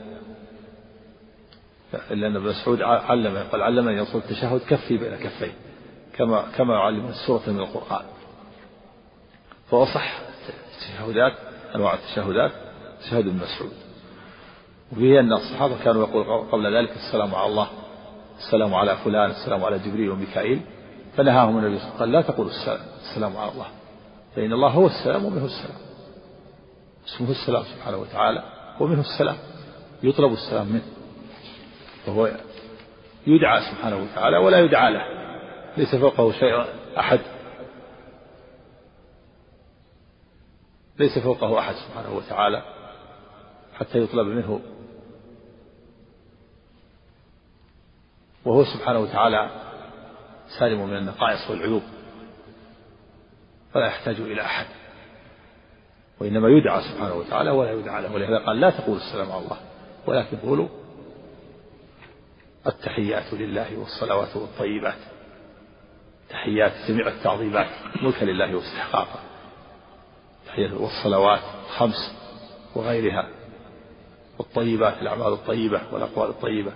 لأن 2.10 2.36
ابن 2.36 2.48
مسعود 2.48 2.82
علم 2.82 3.38
قال 3.52 3.62
علمني 3.62 3.96
يصل 3.96 4.18
التشهد 4.18 4.60
كفي 4.60 4.96
بين 4.96 5.16
كفين 5.16 5.52
كما 6.18 6.44
كما 6.56 6.74
يعلم 6.74 7.06
السورة 7.06 7.42
من 7.46 7.60
القرآن. 7.60 8.04
فأصح 9.70 10.18
التشهدات 10.74 11.32
أنواع 11.74 11.94
التشهدات 11.94 12.52
تشهد 13.00 13.26
ابن 13.26 13.36
مسعود. 13.36 13.72
وفيه 14.92 15.20
أن 15.20 15.32
الصحابة 15.32 15.84
كانوا 15.84 16.06
يقول 16.06 16.48
قبل 16.52 16.76
ذلك 16.76 16.90
السلام 16.90 17.34
على 17.34 17.46
الله 17.46 17.68
السلام 18.38 18.74
على 18.74 18.96
فلان 18.96 19.30
السلام 19.30 19.64
على 19.64 19.78
جبريل 19.78 20.10
وميكائيل. 20.10 20.60
فنهاهم 21.16 21.58
النبي 21.58 21.78
صلى 21.78 21.88
الله 21.88 21.94
عليه 21.94 21.96
وسلم 21.96 21.98
قال 21.98 22.12
لا 22.12 22.22
تقولوا 22.22 22.50
السلام, 22.50 22.80
السلام 23.00 23.36
على 23.36 23.52
الله. 23.52 23.66
فإن 24.36 24.52
الله 24.52 24.68
هو 24.68 24.86
السلام 24.86 25.24
ومنه 25.24 25.44
السلام. 25.44 25.78
اسمه 27.06 27.30
السلام 27.30 27.62
سبحانه 27.62 27.96
وتعالى 27.96 28.42
ومنه 28.80 29.00
السلام. 29.00 29.36
يطلب 30.02 30.32
السلام 30.32 30.66
منه. 30.66 30.86
وهو 32.06 32.30
يدعى 33.26 33.60
سبحانه 33.60 33.96
وتعالى 33.96 34.38
ولا 34.38 34.58
يدعى 34.58 34.92
له. 34.92 35.25
ليس 35.76 35.94
فوقه 35.94 36.32
شيء 36.32 36.64
أحد. 36.98 37.20
ليس 40.98 41.18
فوقه 41.18 41.58
أحد 41.58 41.74
سبحانه 41.74 42.16
وتعالى 42.16 42.62
حتى 43.74 43.98
يطلب 43.98 44.26
منه. 44.26 44.60
وهو 48.44 48.64
سبحانه 48.64 48.98
وتعالى 48.98 49.50
سالم 50.58 50.88
من 50.88 50.96
النقائص 50.96 51.50
والعيوب. 51.50 51.82
فلا 53.74 53.86
يحتاج 53.86 54.20
إلى 54.20 54.42
أحد. 54.42 54.66
وإنما 56.20 56.48
يدعى 56.48 56.82
سبحانه 56.82 57.14
وتعالى 57.14 57.50
ولا 57.50 57.72
يدعى 57.72 58.02
له. 58.02 58.14
ولهذا 58.14 58.38
قال 58.46 58.60
لا 58.60 58.70
تقول 58.70 58.96
السلام 58.96 59.32
على 59.32 59.44
الله. 59.44 59.58
ولكن 60.06 60.36
قولوا 60.36 60.68
التحيات 62.66 63.34
لله 63.34 63.78
والصلوات 63.78 64.36
والطيبات. 64.36 65.15
تحيات 66.30 66.72
جميع 66.88 67.08
التعظيمات 67.08 67.66
ملكا 68.02 68.24
لله 68.24 68.56
واستحقاقا. 68.56 69.20
والصلوات 70.58 71.40
الخمس 71.64 72.14
وغيرها 72.74 73.28
والطيبات 74.38 75.02
الأعمال 75.02 75.32
الطيبة 75.32 75.82
والأقوال 75.92 76.30
الطيبة. 76.30 76.72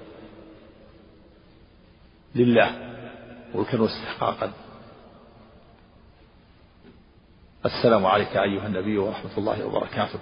لله 2.34 2.96
ملكا 3.54 3.80
واستحقاقا. 3.80 4.52
السلام 7.64 8.06
عليك 8.06 8.36
أيها 8.36 8.66
النبي 8.66 8.98
ورحمة 8.98 9.38
الله 9.38 9.66
وبركاته. 9.66 10.18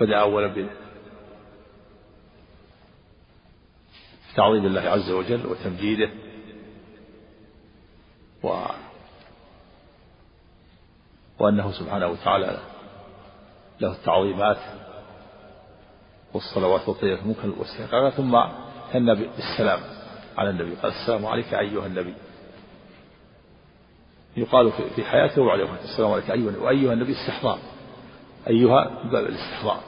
بدأ 0.00 0.16
أولا 0.16 0.68
بتعظيم 4.32 4.66
الله 4.66 4.80
عز 4.80 5.10
وجل 5.10 5.46
وتمجيده. 5.46 6.10
و 8.42 8.48
وأنه 11.38 11.72
سبحانه 11.72 12.06
وتعالى 12.06 12.58
له 13.80 13.92
التعظيمات 13.92 14.58
والصلوات 16.34 16.88
والطيبات 16.88 17.26
ممكن 17.26 17.50
والاستحقاق 17.50 18.08
ثم 18.08 18.38
ثنى 18.92 19.14
بالسلام 19.14 19.80
على 20.38 20.50
النبي. 20.50 20.74
قال 20.74 20.92
السلام 20.92 21.26
عليك 21.26 21.54
أيها 21.54 21.86
النبي. 21.86 22.14
يقال 24.36 24.72
في 24.96 25.04
حياته 25.04 25.42
وبعد 25.42 25.60
وفاته 25.60 25.84
السلام 25.84 26.12
عليك 26.12 26.30
أيها 26.30 26.58
وأيها 26.58 26.92
النبي 26.92 27.12
استحضار. 27.12 27.58
أيها 28.48 29.02
باب 29.04 29.26
الاستحضار. 29.26 29.80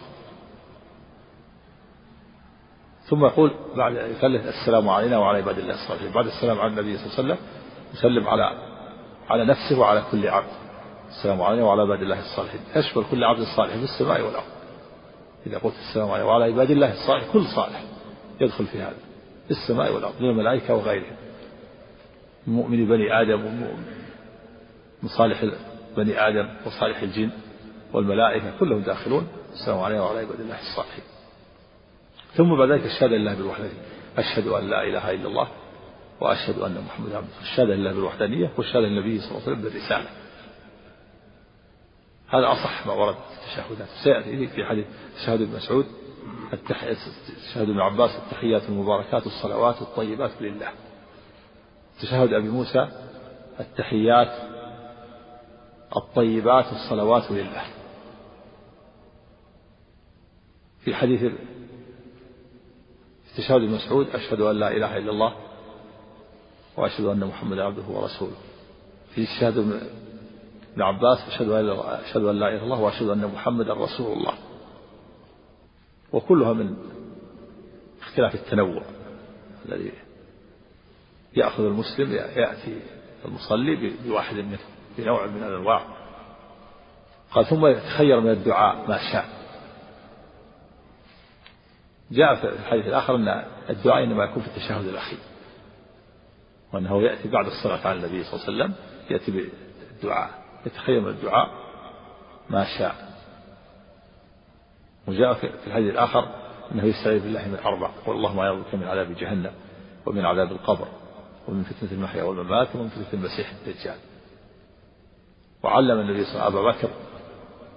ثم 3.04 3.24
يقول 3.24 3.54
بعد 3.76 3.94
يثلث 3.94 4.46
السلام 4.46 4.88
علينا 4.88 5.18
وعلى 5.18 5.38
عباد 5.38 5.58
الله 5.58 5.74
الصالحين. 5.74 6.12
بعد 6.12 6.26
السلام 6.26 6.60
على 6.60 6.70
النبي 6.70 6.98
صلى 6.98 7.06
الله 7.06 7.18
عليه 7.18 7.34
وسلم 7.34 7.59
يسلم 7.94 8.28
على 8.28 8.52
على 9.28 9.44
نفسه 9.44 9.78
وعلى 9.78 10.02
كل 10.10 10.28
عبد. 10.28 10.52
السلام 11.08 11.42
علينا 11.42 11.64
وعلى 11.64 11.82
عباد 11.82 12.02
الله 12.02 12.18
الصالحين. 12.20 12.60
يشمل 12.76 13.04
كل 13.10 13.24
عبد 13.24 13.42
صالح 13.56 13.74
في 13.74 13.84
السماء 13.84 14.20
والأرض. 14.20 14.44
إذا 15.46 15.58
قلت 15.58 15.74
السلام 15.88 16.10
علينا 16.10 16.26
وعلى 16.26 16.44
عباد 16.44 16.70
الله 16.70 16.92
الصالح 16.92 17.32
كل 17.32 17.44
صالح 17.44 17.82
يدخل 18.40 18.66
في 18.66 18.78
هذا. 18.78 18.96
في 19.44 19.50
السماء 19.50 19.92
والأرض 19.92 20.14
من 20.20 20.30
الملائكة 20.30 20.74
وغيرهم. 20.74 21.16
من 22.46 22.54
مؤمن 22.54 22.88
بني 22.88 23.20
آدم 23.20 23.40
من 25.02 25.08
صالح 25.08 25.44
بني 25.96 26.28
آدم 26.28 26.48
وصالح 26.66 27.02
الجن 27.02 27.30
والملائكة 27.92 28.58
كلهم 28.60 28.80
داخلون. 28.80 29.28
السلام 29.52 29.78
علينا 29.78 30.02
وعلى 30.02 30.18
عباد 30.18 30.40
الله 30.40 30.58
الصالحين. 30.60 31.04
ثم 32.34 32.56
بعد 32.56 32.70
ذلك 32.70 32.86
الشهادة 32.86 33.16
لله 33.16 33.34
بالوحدانية 33.34 33.82
أشهد 34.18 34.46
أن 34.46 34.70
لا 34.70 34.82
إله 34.82 35.10
إلا 35.10 35.28
الله 35.28 35.48
وأشهد 36.20 36.58
أن 36.58 36.84
محمدا 36.86 37.16
عبده 37.16 37.28
الشهادة 37.42 37.74
لله 37.74 37.92
بالوحدانية 37.92 38.52
والشهادة 38.58 38.86
للنبي 38.86 39.20
صلى 39.20 39.30
الله 39.30 39.42
عليه 39.42 39.52
وسلم 39.52 39.62
بالرسالة. 39.62 40.08
هذا 42.28 42.52
أصح 42.52 42.86
ما 42.86 42.92
ورد 42.92 43.14
في 43.14 43.60
التشهدات. 43.60 43.88
سيأتي 44.04 44.46
في 44.46 44.64
حديث 44.64 44.86
تشهد 45.16 45.42
ابن 45.42 45.56
مسعود 45.56 45.86
تشهد 47.48 47.70
ابن 47.70 47.80
عباس 47.80 48.10
التحيات 48.10 48.62
المباركات 48.68 49.26
الصلوات 49.26 49.82
الطيبات 49.82 50.30
لله. 50.40 50.68
تشهد 52.02 52.32
أبي 52.32 52.48
موسى 52.48 52.88
التحيات 53.60 54.32
الطيبات 55.96 56.72
الصلوات 56.72 57.30
لله. 57.30 57.64
في 60.84 60.94
حديث 60.94 61.32
تشهد 63.36 63.62
المسعود 63.62 64.08
أشهد 64.08 64.40
أن 64.40 64.56
لا 64.56 64.76
إله 64.76 64.96
إلا 64.96 65.10
الله 65.10 65.49
وأشهد 66.80 67.04
أن 67.04 67.24
محمدا 67.24 67.62
عبده 67.62 67.82
ورسوله. 67.88 68.36
في 69.14 69.26
شهادة 69.26 69.60
ابن 69.60 70.82
عباس 70.82 71.18
أشهد 71.28 71.48
أن 71.48 72.38
لا 72.38 72.48
إله 72.48 72.56
إلا 72.56 72.62
الله 72.62 72.80
وأشهد 72.80 73.08
أن 73.08 73.26
محمدا 73.26 73.74
رسول 73.74 74.18
الله 74.18 74.34
وكلها 76.12 76.52
من 76.52 76.76
اختلاف 78.02 78.34
التنوع 78.34 78.82
الذي 79.68 79.92
يأخذ 81.36 81.64
المسلم 81.64 82.12
يأتي 82.12 82.80
المصلي 83.24 83.92
بواحد 84.04 84.36
منه 84.36 84.58
بنوع 84.98 85.26
من 85.26 85.42
الأنواع. 85.42 85.86
قال 87.32 87.46
ثم 87.46 87.66
يتخير 87.66 88.20
من 88.20 88.30
الدعاء 88.30 88.88
ما 88.88 88.98
شاء. 89.12 89.28
جاء 92.10 92.34
في 92.34 92.48
الحديث 92.48 92.86
الآخر 92.86 93.14
أن 93.14 93.44
الدعاء 93.70 94.04
إنما 94.04 94.24
يكون 94.24 94.42
في 94.42 94.48
التشهد 94.48 94.86
الأخير. 94.86 95.18
وأنه 96.72 97.02
يأتي 97.02 97.28
بعد 97.28 97.46
الصلاة 97.46 97.86
على 97.86 97.98
النبي 97.98 98.24
صلى 98.24 98.34
الله 98.34 98.44
عليه 98.46 98.54
وسلم 98.54 98.74
يأتي 99.10 99.48
بالدعاء 99.92 100.30
يتخير 100.66 101.00
من 101.00 101.08
الدعاء 101.08 101.50
ما 102.50 102.64
شاء. 102.78 103.10
وجاء 105.08 105.34
في 105.34 105.66
الحديث 105.66 105.92
الآخر 105.92 106.28
أنه 106.72 106.84
يستعيذ 106.84 107.22
بالله 107.22 107.48
من 107.48 107.58
أربع 107.64 107.90
والله 108.06 108.34
ما 108.34 108.44
يعوذ 108.44 108.62
من 108.72 108.84
عذاب 108.84 109.14
جهنم 109.14 109.52
ومن 110.06 110.24
عذاب 110.24 110.52
القبر 110.52 110.88
ومن 111.48 111.62
فتنة 111.62 111.92
المحيا 111.92 112.22
والممات 112.22 112.76
ومن 112.76 112.88
فتنة 112.88 113.12
المسيح 113.12 113.52
الدجال. 113.52 113.96
وعلم 115.62 116.00
النبي 116.00 116.24
صلى 116.24 116.32
الله 116.32 116.44
عليه 116.44 116.50
وسلم 116.50 116.58
أبا 116.58 116.70
بكر 116.70 116.90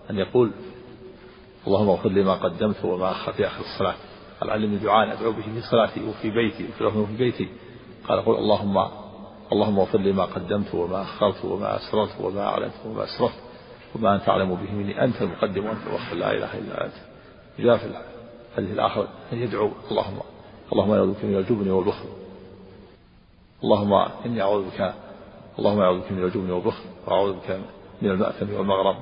أن 0.10 0.18
يقول 0.18 0.52
اللهم 1.68 1.90
اغفر 1.90 2.10
لي 2.10 2.24
ما 2.24 2.34
قدمت 2.34 2.86
وما 2.86 3.12
أخر 3.12 3.34
في 3.34 3.48
آخر 3.48 3.62
الصلاة 3.62 3.96
قال 4.42 4.50
علمني 4.50 4.78
دعاء 4.78 5.14
أدعو 5.14 5.32
به 5.32 5.42
في 5.42 5.62
صلاتي 5.62 6.04
وفي 6.04 6.30
بيتي 6.30 6.68
وفي 6.86 7.06
في 7.08 7.18
بيتي؟ 7.18 7.50
قال 8.10 8.26
قل 8.26 8.36
اللهم 8.36 8.78
اللهم 9.52 9.80
اغفر 9.80 9.98
لي 9.98 10.12
ما 10.12 10.26
قدمت 10.26 10.76
وما 10.76 11.02
أخرت 11.02 11.46
وما 11.46 11.76
أسررت 11.76 12.22
وما 12.22 12.42
أعلنت 12.42 12.74
وما 12.86 13.04
أسرفت 13.04 13.40
وما 13.96 14.16
أنت 14.16 14.30
أعلم 14.30 14.56
به 14.56 14.72
مني. 14.72 15.04
أنت 15.04 15.22
المقدم 15.22 15.66
وأنت 15.66 15.88
المؤخر 15.88 16.16
لا 16.16 16.32
إله 16.32 16.58
إلا 16.58 16.86
أنت. 16.86 16.94
جاء 17.60 17.78
في 17.78 17.86
الحديث 17.86 18.72
الآخر 18.72 19.08
أن 19.34 19.38
يدعو. 19.38 19.72
اللهم 19.92 20.20
اللهم 20.74 20.92
أعوذ 20.92 21.14
بك 21.14 21.26
من 21.26 21.36
الجبن 21.36 21.72
والبخل. 21.72 22.06
اللهم 23.64 23.94
إني 24.26 24.42
أعوذ 24.42 24.70
بك 24.70 24.94
اللهم 25.60 25.80
أعوذ 25.80 26.00
بك 26.00 26.12
من 26.12 26.24
الجبن 26.24 26.52
والبخل 26.52 26.84
وأعوذ 27.08 27.34
بك 27.34 27.60
من 28.02 28.10
المأثم 28.10 28.54
والمغرم. 28.54 28.96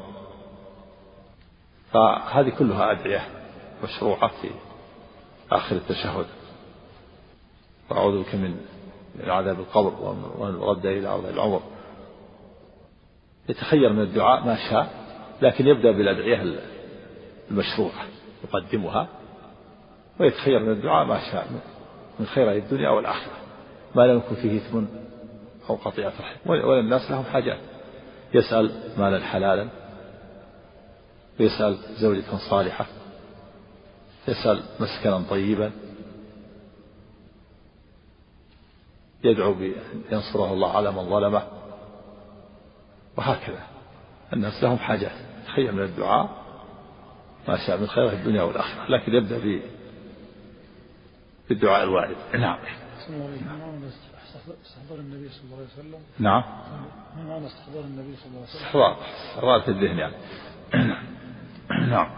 فهذه 1.92 2.50
كلها 2.50 2.92
أدعية 2.92 3.28
مشروعة 3.84 4.28
في 4.42 4.50
آخر 5.52 5.76
التشهد. 5.76 6.26
وأعوذ 7.90 8.24
بك 8.24 8.36
من 8.36 8.58
من 9.16 9.30
عذاب 9.30 9.60
القبر 9.60 9.94
ومن 10.38 10.56
رد 10.56 10.86
إلى 10.86 11.08
أرض 11.08 11.26
العمر. 11.26 11.62
يتخير 13.50 13.94
من 13.94 14.02
الدعاء 14.02 14.46
ما 14.46 14.56
شاء 14.70 14.94
لكن 15.42 15.68
يبدأ 15.68 15.92
بالأدعية 15.92 16.60
المشروعة 17.52 18.06
يقدمها. 18.44 19.08
ويتخير 20.20 20.60
من 20.60 20.72
الدعاء 20.72 21.06
ما 21.06 21.20
شاء 21.32 21.48
من 22.20 22.26
خير 22.26 22.52
الدنيا 22.52 22.90
والآخرة. 22.90 23.34
ما 23.96 24.08
لم 24.08 24.18
يكن 24.18 24.36
فيه 24.36 24.58
إثم 24.58 24.84
أو 25.70 25.76
قطيعة 25.76 26.14
رحم. 26.20 26.50
وللناس 26.50 27.12
لهم 27.12 27.24
حاجات. 27.24 27.60
يسأل 28.34 28.72
مالا 28.98 29.20
حلالا. 29.26 29.68
ويسأل 31.40 31.78
زوجة 31.98 32.38
صالحة. 32.50 32.86
يسأل 34.28 34.60
مسكنا 34.80 35.24
طيبا. 35.30 35.72
يدعو 39.24 39.54
بأن 39.54 40.02
ينصره 40.12 40.54
الله 40.54 40.78
على 40.78 40.92
من 40.92 41.10
ظلمه. 41.10 41.44
وهكذا. 43.18 43.64
الناس 44.34 44.64
لهم 44.64 44.78
حاجات. 44.78 45.16
تخيل 45.46 45.76
من 45.76 45.84
الدعاء 45.84 46.30
ما 47.48 47.58
شاء 47.68 47.78
من 47.78 47.88
خير 47.88 48.12
الدنيا 48.12 48.44
والآخرة. 48.44 48.92
لكن 48.92 49.14
يبدأ 49.16 49.62
بالدعاء 51.50 51.84
الوارد. 51.84 52.16
نعم. 52.34 52.60
استحضار 54.66 55.00
النبي 55.00 55.30
صلى 55.30 55.44
الله 55.44 55.58
عليه 55.58 55.66
وسلم 55.66 56.00
نعم. 56.20 56.44
استحضار 57.46 57.84
النبي 57.84 58.16
صلى 58.16 58.28
الله 58.28 58.40
عليه 58.40 58.50
وسلم 58.50 58.62
استحضار. 58.62 58.98
استحضار 59.30 59.62
في 59.62 59.72
الذهن 59.72 59.98
يعني. 59.98 60.16
نعم. 61.90 62.10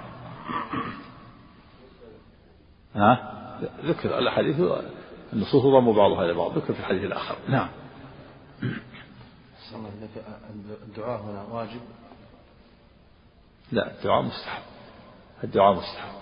ها؟ 2.95 3.33
ذكر 3.85 4.19
الأحاديث 4.19 4.59
النصوص 5.33 5.63
ضم 5.63 5.91
بعضها 5.93 6.25
إلى 6.25 6.33
بعض. 6.33 6.57
ذكر 6.57 6.73
في 6.73 6.79
الحديث 6.79 7.03
الآخر. 7.03 7.35
نعم. 7.47 7.69
الدعاء 10.87 11.21
هنا 11.21 11.43
واجب؟ 11.51 11.81
لا 13.71 13.91
الدعاء 13.91 14.21
مستحب. 14.21 14.63
الدعاء 15.43 15.73
مستحب. 15.73 16.13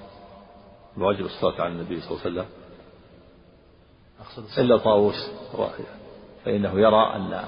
الواجب 0.97 1.25
الصلاة 1.25 1.61
على 1.61 1.73
النبي 1.73 2.01
صلى 2.01 2.11
الله 2.11 2.21
عليه 2.21 2.31
وسلم. 2.31 2.45
إلا 4.57 4.77
طاووس 4.77 5.31
فإنه 6.45 6.79
يرى 6.79 7.15
أن 7.15 7.43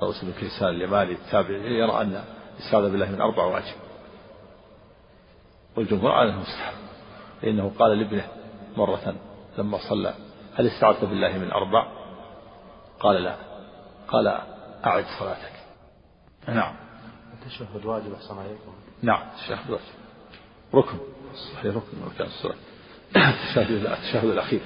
طاووس 0.00 0.24
بن 0.24 0.32
كيسان 0.32 0.68
اليماني 0.68 1.12
التابعي 1.12 1.78
يرى 1.78 2.00
أن 2.00 2.24
الاستعاذة 2.58 2.88
بالله 2.88 3.10
من 3.10 3.20
أربع 3.20 3.44
واجب. 3.44 3.76
والجمهور 5.76 6.10
على 6.10 6.30
أنه 6.30 6.40
مستحب. 6.40 6.74
فإنه 7.42 7.72
قال 7.78 7.98
لابنه 7.98 8.28
مرة 8.76 9.14
لما 9.58 9.78
صلى 9.88 10.14
هل 10.54 10.66
استعذت 10.66 11.04
بالله 11.04 11.38
من 11.38 11.50
أربع؟ 11.50 11.86
قال 13.00 13.22
لا. 13.22 13.36
قال 14.08 14.26
أعد 14.84 15.04
صلاتك. 15.18 15.52
نعم. 16.48 16.74
التشهد 17.32 17.86
واجب 17.86 18.14
أحسن 18.14 18.38
عليكم 18.38 18.74
نعم. 19.02 19.22
التشهد 19.28 19.70
واجب. 19.70 19.82
ركن. 20.74 20.98
صحيح 21.54 21.66
ركن 21.66 21.96
من 21.96 22.02
أركان 22.12 22.26
الصلاة. 22.26 22.56
التشهد 23.16 23.70
التشهد 23.70 24.24
الأخير. 24.24 24.60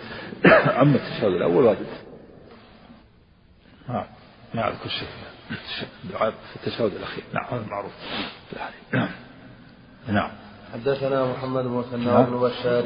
أما 0.83 0.97
التشهد 0.97 1.33
الأول 1.33 1.65
واجب. 1.65 1.87
نعم. 3.89 4.07
نعم 4.55 4.73
كل 4.85 4.91
شيء. 4.91 5.09
الدعاء 6.05 6.31
في 6.31 6.57
التشهد 6.57 6.95
الأخير. 6.95 7.25
نعم 7.33 7.45
هذا 7.45 7.67
معروف. 7.67 7.93
نعم. 8.93 9.11
نعم 10.09 10.31
حدثنا 10.73 11.33
محمد 11.33 11.65
بن 11.65 11.71
مثنى 11.71 12.25
بن 12.25 12.41
بشار 12.41 12.85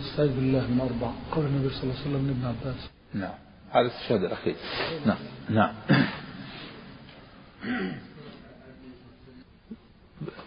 استعيذ 0.00 0.34
بالله 0.36 0.66
من 0.66 0.80
أربع 0.80 1.12
قول 1.32 1.44
النبي 1.44 1.70
صلى 1.70 1.82
الله 1.82 1.94
عليه 1.94 2.10
وسلم 2.10 2.26
لابن 2.26 2.46
عباس 2.46 2.90
نعم. 3.14 3.34
هذا 3.70 3.86
التشهد 3.86 4.24
الأخير 4.24 4.56
نعم 5.06 5.18
نعم 5.48 5.74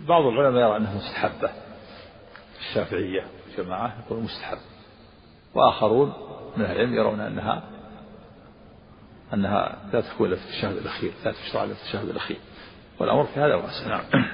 بعض 0.07 0.25
العلماء 0.25 0.61
يرى 0.61 0.77
أنها 0.77 0.95
مستحبة. 0.95 1.49
الشافعية 2.59 3.27
جماعة 3.57 3.93
يقول 4.05 4.23
مستحب. 4.23 4.57
وآخرون 5.53 6.13
من 6.57 6.65
العلم 6.65 6.93
يرون 6.93 7.19
أنها 7.19 7.63
أنها 9.33 9.77
لا 9.93 10.01
تكون 10.01 10.27
إلا 10.27 10.35
في 10.35 10.45
التشهد 10.45 10.77
الأخير 10.77 11.11
لا 11.25 11.31
تشرع 11.31 11.63
إلا 11.63 11.73
في 11.73 11.81
التشهد 11.81 12.09
الأخير. 12.09 12.37
والأمر 12.99 13.23
في 13.23 13.39
هذا 13.39 13.55
واسع. 13.55 13.87
نعم. 13.87 14.25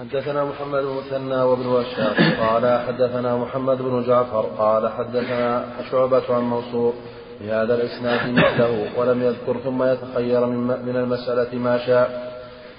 حدثنا 0.00 0.44
محمد 0.44 0.82
بن 0.82 0.96
مثنى 0.96 1.42
وابن 1.42 1.66
وشاق 1.66 2.16
قال 2.16 2.86
حدثنا 2.86 3.36
محمد 3.36 3.78
بن 3.78 4.02
جعفر. 4.06 4.42
قال 4.42 4.88
حدثنا 4.88 5.66
شعبة 5.90 6.34
عن 6.34 6.42
منصور. 6.42 6.94
بهذا 7.40 7.74
الإسناد 7.74 8.30
مثله 8.30 8.98
ولم 8.98 9.22
يذكر 9.22 9.60
ثم 9.64 9.82
يتخير 9.82 10.46
من, 10.46 10.56
من 10.86 10.96
المسألة 10.96 11.58
ما 11.58 11.86
شاء. 11.86 12.32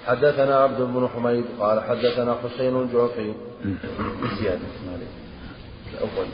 حدثنا 0.06 0.56
عبد 0.56 0.80
بن 0.80 1.08
حميد. 1.14 1.44
قال 1.60 1.80
حدثنا 1.80 2.36
حسين 2.44 2.80
الجعفي. 2.82 3.34
زيادة 4.40 4.66
الأول 5.92 6.26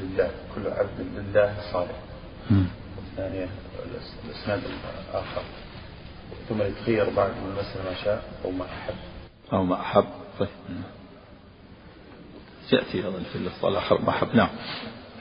لله 0.00 0.30
كل 0.54 0.66
عبد 0.66 0.98
لله 1.16 1.54
صالح. 1.72 1.98
والثانية 2.96 3.48
الإسناد 4.26 4.60
الآخر. 5.10 5.42
ثم 6.48 6.62
يتخير 6.62 7.04
بعد 7.16 7.30
من 7.30 7.50
المسألة 7.50 7.90
ما 7.90 7.94
شاء 8.04 8.22
أو 8.44 8.50
ما 8.50 8.64
أحب. 8.64 8.94
أو 9.52 9.62
ما 9.62 9.80
أحب. 9.80 10.04
طيب. 10.38 10.48
يأتي 12.72 13.08
أظن 13.08 13.22
في 13.32 13.38
ما 14.04 14.10
أحب 14.10 14.28
نعم. 14.34 14.48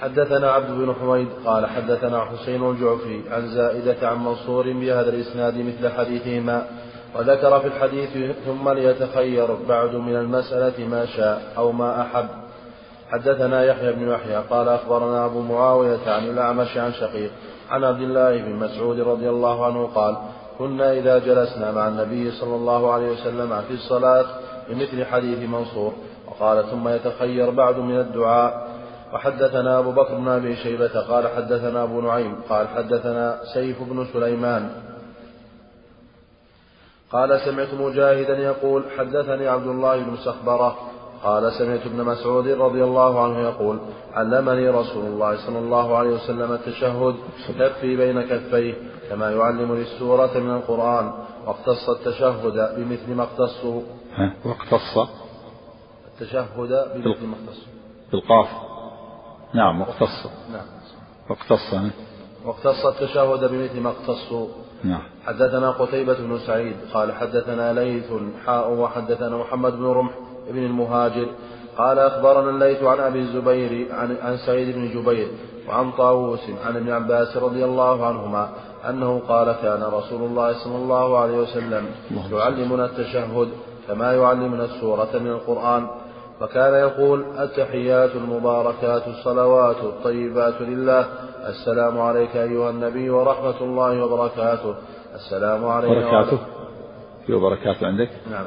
حدثنا 0.01 0.51
عبد 0.51 0.71
بن 0.71 0.93
حميد 1.01 1.27
قال 1.45 1.65
حدثنا 1.65 2.25
حسين 2.25 2.69
الجعفي 2.69 3.21
عن 3.31 3.47
زائدة 3.47 4.09
عن 4.09 4.25
منصور 4.25 4.73
بهذا 4.73 5.09
الإسناد 5.09 5.57
مثل 5.57 5.89
حديثهما 5.89 6.67
وذكر 7.15 7.59
في 7.59 7.67
الحديث 7.67 8.35
ثم 8.45 8.69
ليتخير 8.69 9.55
بعد 9.69 9.95
من 9.95 10.15
المسألة 10.15 10.87
ما 10.87 11.05
شاء 11.05 11.53
أو 11.57 11.71
ما 11.71 12.01
أحب. 12.01 12.27
حدثنا 13.11 13.63
يحيى 13.63 13.93
بن 13.93 14.09
يحيى 14.09 14.35
قال 14.35 14.69
أخبرنا 14.69 15.25
أبو 15.25 15.41
معاوية 15.41 15.99
عن 16.07 16.23
الأعمش 16.23 16.77
عن 16.77 16.93
شقيق 16.93 17.31
عن 17.69 17.83
عبد 17.83 18.01
الله 18.01 18.37
بن 18.37 18.55
مسعود 18.55 18.99
رضي 18.99 19.29
الله 19.29 19.65
عنه 19.65 19.87
قال 19.95 20.17
كنا 20.59 20.93
إذا 20.93 21.17
جلسنا 21.19 21.71
مع 21.71 21.87
النبي 21.87 22.31
صلى 22.31 22.55
الله 22.55 22.93
عليه 22.93 23.11
وسلم 23.11 23.61
في 23.67 23.73
الصلاة 23.73 24.25
بمثل 24.69 25.05
حديث 25.05 25.49
منصور 25.49 25.93
وقال 26.27 26.69
ثم 26.71 26.87
يتخير 26.87 27.49
بعد 27.49 27.77
من 27.77 27.99
الدعاء. 27.99 28.75
وحدثنا 29.13 29.79
أبو 29.79 29.91
بكر 29.91 30.15
بن 30.15 30.27
أبي 30.27 30.55
شيبة 30.55 31.01
قال 31.01 31.27
حدثنا 31.27 31.83
أبو 31.83 32.01
نعيم. 32.01 32.35
قال 32.49 32.67
حدثنا 32.67 33.39
سيف 33.53 33.83
بن 33.83 34.05
سليمان. 34.13 34.69
قال 37.11 37.39
سمعت 37.39 37.73
مجاهدا 37.73 38.37
يقول 38.37 38.83
حدثني 38.97 39.47
عبد 39.47 39.67
الله 39.67 39.97
بن 39.97 40.17
سخبرة. 40.17 40.77
قال 41.23 41.53
سمعت 41.53 41.85
ابن 41.85 42.03
مسعود 42.03 42.47
رضي 42.47 42.83
الله 42.83 43.23
عنه 43.23 43.39
يقول 43.39 43.79
علمني 44.13 44.69
رسول 44.69 45.05
الله 45.05 45.47
صلى 45.47 45.59
الله 45.59 45.97
عليه 45.97 46.09
وسلم 46.09 46.51
التشهد 46.51 47.15
كفي 47.59 47.95
بين 47.95 48.21
كفيه 48.21 48.73
كما 49.09 49.31
يعلمني 49.31 49.81
السورة 49.81 50.37
من 50.37 50.55
القرآن 50.55 51.11
واختص 51.47 51.89
التشهد 51.89 52.75
بمثل 52.77 53.13
ما 53.13 53.23
اختصه. 53.23 53.81
واقتص. 54.45 55.09
التشهد 56.07 56.47
بمثل 56.95 57.25
ما 57.25 57.37
بالقاف 58.11 58.47
نعم 59.53 59.81
واقتص. 59.81 60.27
نعم. 60.51 60.65
واقتص 61.29 61.73
واقتص 62.45 62.85
التشهد 62.85 63.51
بمثل 63.51 63.79
ما 63.79 63.89
اختصه 63.89 64.47
نعم. 64.83 65.01
حدثنا 65.25 65.71
قتيبة 65.71 66.13
بن 66.13 66.39
سعيد 66.39 66.75
قال 66.93 67.13
حدثنا 67.13 67.73
ليث 67.73 68.13
حاء 68.45 68.73
وحدثنا 68.73 69.37
محمد 69.37 69.73
بن 69.73 69.85
رمح 69.85 70.11
بن 70.49 70.63
المهاجر 70.65 71.27
قال 71.77 71.99
أخبرنا 71.99 72.49
الليث 72.49 72.83
عن 72.83 72.99
أبي 72.99 73.19
الزبير 73.19 73.87
عن, 73.93 74.17
عن 74.21 74.37
سعيد 74.37 74.75
بن 74.75 74.89
جبير 74.89 75.27
وعن 75.67 75.91
طاووس 75.91 76.49
عن 76.65 76.75
ابن 76.75 76.91
عباس 76.91 77.37
رضي 77.37 77.65
الله 77.65 78.05
عنهما 78.05 78.49
أنه 78.89 79.21
قال 79.27 79.51
كان 79.61 79.83
رسول 79.83 80.21
الله 80.21 80.63
صلى 80.63 80.75
الله 80.75 81.17
عليه 81.17 81.37
وسلم. 81.37 81.85
يعلمنا 82.31 82.85
التشهد 82.85 83.49
كما 83.87 84.13
يعلمنا 84.13 84.65
السورة 84.65 85.09
من 85.13 85.27
القرآن 85.27 85.87
فكان 86.39 86.73
يقول 86.73 87.25
التحيات 87.39 88.15
المباركات 88.15 89.07
الصلوات 89.07 89.77
الطيبات 89.77 90.61
لله. 90.61 91.05
السلام 91.47 92.01
عليك 92.01 92.35
أيها 92.35 92.69
النبي 92.69 93.09
ورحمة 93.09 93.61
الله 93.61 94.05
وبركاته. 94.05 94.75
السلام 95.15 95.65
علينا 95.65 95.95
بركاته 95.95 96.39
في 97.25 97.33
وبركاته 97.33 97.87
عندك؟ 97.87 98.09
نعم. 98.31 98.45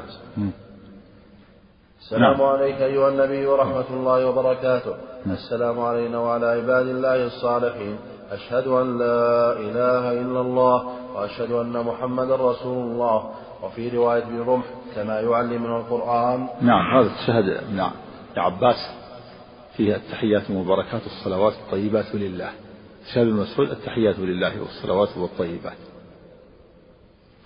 السلام 2.00 2.22
نعم. 2.22 2.42
عليك 2.42 2.80
أيها 2.82 3.08
النبي 3.08 3.46
ورحمة 3.46 3.84
الله 3.90 4.26
وبركاته. 4.26 4.94
نعم. 5.26 5.34
السلام 5.34 5.80
علينا 5.80 6.18
وعلى 6.18 6.46
عباد 6.46 6.86
الله 6.86 7.26
الصالحين. 7.26 7.96
أشهد 8.32 8.66
أن 8.66 8.98
لا 8.98 9.52
إله 9.52 10.12
إلا 10.12 10.40
الله 10.40 10.78
وأشهد 11.14 11.52
أن 11.52 11.84
محمدا 11.84 12.34
رسول 12.36 12.78
الله. 12.84 13.30
وفي 13.62 13.88
رواية 13.88 14.22
ابن 14.22 14.40
رمح 14.40 14.64
كما 14.94 15.20
يعلمنا 15.20 15.76
القرآن. 15.76 16.48
نعم 16.60 16.96
هذا 16.96 17.10
الشهد 17.20 17.74
نعم 17.74 17.92
يا 18.36 18.42
عباس 18.42 18.90
فيها 19.76 19.96
التحيات 19.96 20.50
والبركات 20.50 21.02
الصلوات 21.06 21.52
الطيبات 21.52 22.14
لله. 22.14 22.50
شهد 23.14 23.26
المسعود 23.26 23.70
التحيات 23.70 24.18
لله 24.18 24.60
والصلوات 24.60 25.08
والطيبات. 25.16 25.76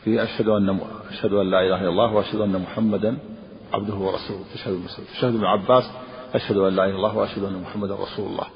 في 0.04 0.22
أشهد 0.22 0.48
أن 0.48 0.80
أشهد 1.10 1.32
أن 1.32 1.50
لا 1.50 1.60
إله 1.60 1.80
إلا 1.80 1.88
الله 1.88 2.12
وأشهد 2.12 2.40
أن 2.40 2.60
محمدا 2.60 3.18
عبده 3.72 3.94
ورسوله. 3.94 4.44
تشهد 4.54 4.72
المسعود 4.72 5.06
تشهد 5.06 5.34
ابن 5.34 5.44
عباس 5.44 5.90
أشهد 6.34 6.56
أن 6.56 6.76
لا 6.76 6.84
إله 6.84 6.90
إلا 6.90 6.96
الله 6.96 7.16
وأشهد 7.16 7.44
أن 7.44 7.62
محمدا 7.62 7.94
رسول 7.94 8.26
الله. 8.26 8.46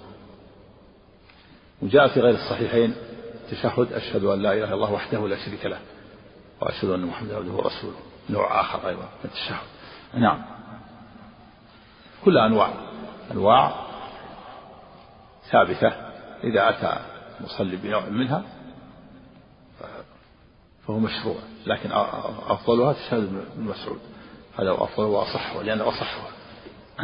وجاء 1.83 2.09
في 2.09 2.21
غير 2.21 2.35
الصحيحين 2.35 2.95
تشهد 3.51 3.92
أشهد 3.92 4.25
أن 4.25 4.42
لا 4.42 4.53
إله 4.53 4.64
إلا 4.64 4.75
الله 4.75 4.92
وحده 4.92 5.29
لا 5.29 5.37
شريك 5.37 5.66
له. 5.66 5.79
وأشهد 6.61 6.90
أن 6.90 7.01
محمدا 7.01 7.37
عبده 7.37 7.53
ورسوله. 7.53 7.97
نوع 8.31 8.61
آخر 8.61 8.88
أيضا 8.88 9.03
من 9.03 9.25
التشهد. 9.25 9.66
نعم. 10.14 10.45
كل 12.25 12.38
أنواع. 12.38 12.71
أنواع 13.31 13.87
ثابتة. 15.51 15.88
إذا 16.45 16.69
أتى 16.69 17.01
مصلي 17.40 17.77
بنوع 17.77 18.07
منها 18.07 18.42
فهو 20.87 20.99
مشروع. 20.99 21.37
لكن 21.66 21.92
أفضلها 22.49 22.92
تشهد 22.92 23.23
ابن 23.23 23.64
مسعود. 23.64 24.01
هذا 24.59 24.71
هو 24.71 24.85
أفضل 24.85 25.05
وأصح 25.05 25.57
لأنه 25.57 25.88
أصحها 25.88 26.31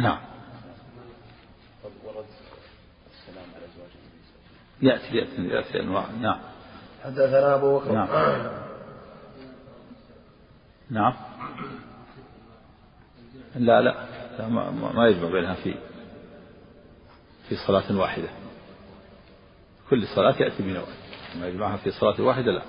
نعم. 0.01 0.19
يأتي 4.81 5.17
يأتي 5.17 5.47
يأتي 5.47 5.79
أنواع. 5.79 6.05
نعم. 6.21 6.39
حدثنا 7.03 7.55
أبو 7.55 7.79
بكر. 7.79 7.91
نعم. 7.91 8.62
نعم. 10.93 11.13
لا 13.55 13.81
لا, 13.81 14.05
لا 14.39 14.47
ما, 14.47 14.91
ما 14.95 15.07
يجمع 15.07 15.29
بينها 15.29 15.53
في 15.53 15.75
في 17.49 17.55
صلاة 17.67 17.97
واحدة. 17.97 18.29
كل 19.89 20.07
صلاة 20.07 20.35
يأتي 20.41 20.63
بنوع 20.63 20.83
ما 21.39 21.47
يجمعها 21.47 21.77
في 21.77 21.91
صلاة 21.91 22.21
واحدة 22.21 22.51
لا. 22.51 22.61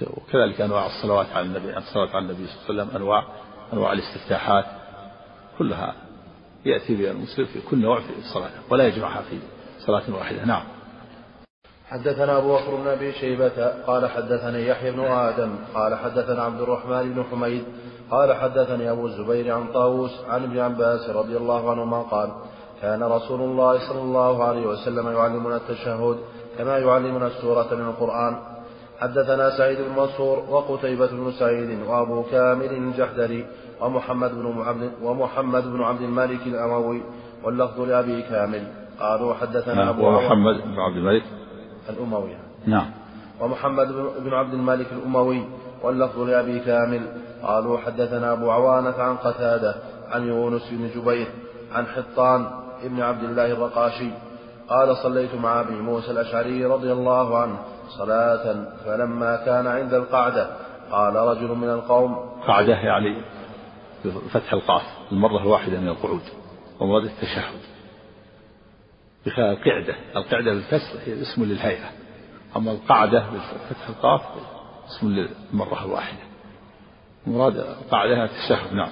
وكذلك 0.00 0.60
أنواع 0.60 0.86
الصلوات 0.86 1.26
على 1.26 1.46
النبي 1.46 1.78
الصلاة 1.78 2.08
على 2.16 2.18
النبي 2.18 2.46
صلى 2.46 2.70
الله 2.70 2.82
عليه 2.82 2.82
وسلم 2.82 2.96
أنواع 2.96 3.26
أنواع 3.72 3.92
الاستفتاحات 3.92 4.64
كلها 5.58 5.94
يأتي 6.64 6.94
بها 6.94 7.10
المسلم 7.10 7.46
في 7.46 7.60
كل 7.60 7.78
نوع 7.78 8.00
في 8.00 8.18
الصلاة 8.18 8.50
ولا 8.70 8.86
يجمعها 8.86 9.22
في 9.22 9.38
صلاة 9.78 10.14
واحدة. 10.14 10.44
نعم. 10.44 10.77
حدثنا 11.90 12.38
أبو 12.38 12.56
بكر 12.56 12.74
بن 12.74 12.86
أبي 12.86 13.12
شيبة 13.12 13.72
قال 13.86 14.10
حدثني 14.10 14.68
يحيى 14.68 14.90
بن 14.90 15.00
آدم 15.00 15.50
قال 15.74 15.94
حدثنا 15.94 16.42
عبد 16.42 16.60
الرحمن 16.60 17.14
بن 17.14 17.24
حميد 17.30 17.64
قال 18.10 18.32
حدثني 18.32 18.90
أبو 18.90 19.06
الزبير 19.06 19.54
عن 19.54 19.72
طاووس 19.72 20.10
عن 20.28 20.44
ابن 20.44 20.58
عباس 20.58 21.10
رضي 21.10 21.36
الله 21.36 21.70
عنهما 21.70 22.02
قال 22.02 22.28
كان 22.82 23.02
رسول 23.02 23.40
الله 23.40 23.78
صلى 23.88 24.00
الله 24.00 24.44
عليه 24.44 24.66
وسلم 24.66 25.08
يعلمنا 25.08 25.56
التشهد 25.56 26.18
كما 26.58 26.78
يعلمنا 26.78 27.26
السورة 27.26 27.74
من 27.74 27.86
القرآن. 27.88 28.38
حدثنا 29.00 29.58
سعيد 29.58 29.78
بن 29.78 30.00
منصور 30.00 30.44
وقتيبة 30.50 31.06
بن 31.06 31.32
سعيد 31.32 31.82
وأبو 31.88 32.22
كامل 32.22 32.70
الجحدري 32.70 33.46
ومحمد 33.80 34.30
بن 34.34 34.62
عبد 34.62 34.92
ومحمد 35.02 35.64
بن 35.64 35.82
عبد 35.82 36.02
الملك 36.02 36.46
الأموي 36.46 37.02
واللفظ 37.44 37.80
لأبي 37.80 38.22
كامل. 38.22 38.66
قالوا 39.00 39.34
حدثنا 39.34 39.74
نعم 39.74 39.88
أبو 39.88 40.06
ومحمد 40.06 40.54
بن 40.64 40.80
عبد 40.80 40.96
الملك. 40.96 41.22
الأموي. 41.90 42.36
نعم. 42.66 42.90
ومحمد 43.40 43.88
بن 44.24 44.34
عبد 44.34 44.54
الملك 44.54 44.86
الأموي 44.92 45.42
واللفظ 45.82 46.18
لأبي 46.20 46.60
كامل. 46.60 47.06
قالوا 47.42 47.78
حدثنا 47.78 48.32
أبو 48.32 48.50
عوانة 48.50 48.94
عن 48.98 49.16
قتادة 49.16 49.74
عن 50.10 50.28
يونس 50.28 50.70
بن 50.70 50.90
جبير 50.94 51.26
عن 51.72 51.86
حطان 51.86 52.46
ابن 52.84 53.02
عبد 53.02 53.24
الله 53.24 53.52
الرقاشي. 53.52 54.10
قال 54.68 54.96
صليت 54.96 55.34
مع 55.34 55.60
أبي 55.60 55.74
موسى 55.74 56.10
الأشعري 56.10 56.64
رضي 56.64 56.92
الله 56.92 57.38
عنه 57.38 57.58
صلاة 57.88 58.64
فلما 58.84 59.36
كان 59.36 59.66
عند 59.66 59.94
القعدة 59.94 60.50
قال 60.90 61.16
رجل 61.16 61.48
من 61.48 61.68
القوم 61.68 62.16
قعدة 62.48 62.72
يعني 62.72 63.22
فتح 64.30 64.52
القاف 64.52 64.82
المرة 65.12 65.42
الواحدة 65.42 65.80
من 65.80 65.88
القعود 65.88 66.20
ومراد 66.80 67.04
التشهد. 67.04 67.60
بخلاف 69.28 69.58
القعدة. 70.16 70.52
بالكسر 70.52 70.98
هي 71.06 71.22
اسم 71.22 71.44
للهيئة. 71.44 71.90
أما 72.56 72.72
القعدة 72.72 73.18
بفتح 73.18 73.88
القاف 73.88 74.20
اسم 74.88 75.08
للمرة 75.08 75.84
الواحدة. 75.84 76.18
مراد 77.26 77.56
القعدة 77.56 78.24
التشهد 78.24 78.72
نعم. 78.72 78.90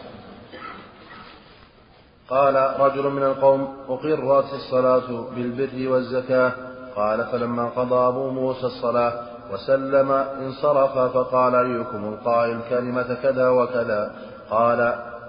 قال 2.29 2.81
رجل 2.81 3.09
من 3.09 3.23
القوم 3.23 3.77
أقرت 3.89 4.53
الصلاة 4.53 5.35
بالبر 5.37 5.89
والزكاة. 5.89 6.53
قال 6.97 7.25
فلما 7.25 7.69
قضى 7.69 8.09
أبو 8.09 8.31
موسى 8.31 8.67
الصلاة 8.67 9.23
وسلم 9.53 10.13
انصرف 10.13 10.99
فقال 10.99 11.55
أيكم 11.55 12.15
القائل 12.15 12.61
كلمة 12.71 13.15
كذا 13.23 13.49
وكذا؟ 13.49 14.15
قال 14.51 14.79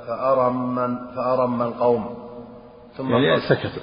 فأرم 0.07 0.97
فأرم 1.15 1.61
القوم. 1.61 2.27
ثم 2.97 3.11
يعني 3.11 3.41
سكتوا 3.41 3.81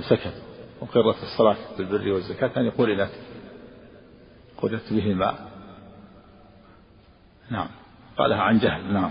سكتوا 0.00 0.47
أقرت 0.82 1.16
الصلاة 1.22 1.56
بالبر 1.78 2.12
والزكاة 2.12 2.50
يعني 2.56 2.68
قرنت 2.68 3.10
قرنت 4.62 4.92
بهما 4.92 5.34
نعم. 7.50 7.68
قالها 8.18 8.42
عن 8.42 8.58
جهل. 8.58 8.92
نعم. 8.92 9.10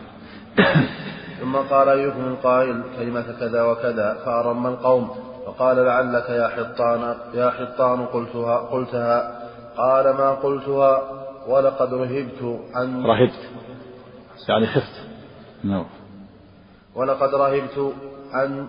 ثم 1.39 1.56
قال 1.56 1.89
أيكم 1.89 2.27
القائل 2.27 2.84
كلمة 2.97 3.39
كذا 3.39 3.63
وكذا 3.63 4.13
فأرم 4.25 4.67
القوم 4.67 5.10
فقال 5.45 5.77
لعلك 5.77 6.30
يا 6.30 6.47
حطان 6.47 7.15
يا 7.34 7.49
حطان 7.49 8.06
قلتها 8.06 8.58
قلتها. 8.58 9.49
قال 9.77 10.13
ما 10.13 10.32
قلتها؟ 10.32 11.01
ولقد 11.47 11.93
رهبت 11.93 12.62
أن 12.75 13.06
رهبت. 13.06 13.49
يعني 14.49 14.67
خفت. 14.67 15.01
نعم. 15.63 15.86
ولقد 16.95 17.36
رهبت 17.36 17.93
أن 18.34 18.67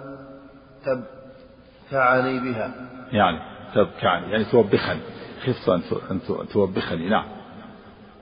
تبتعني 1.91 2.39
بها. 2.39 2.71
يعني 3.13 3.39
تبكعني 3.75 4.31
يعني 4.33 4.45
توبخني. 4.45 5.01
خفت 5.47 5.69
أن 6.11 6.21
توبخني. 6.53 7.09
نعم. 7.09 7.25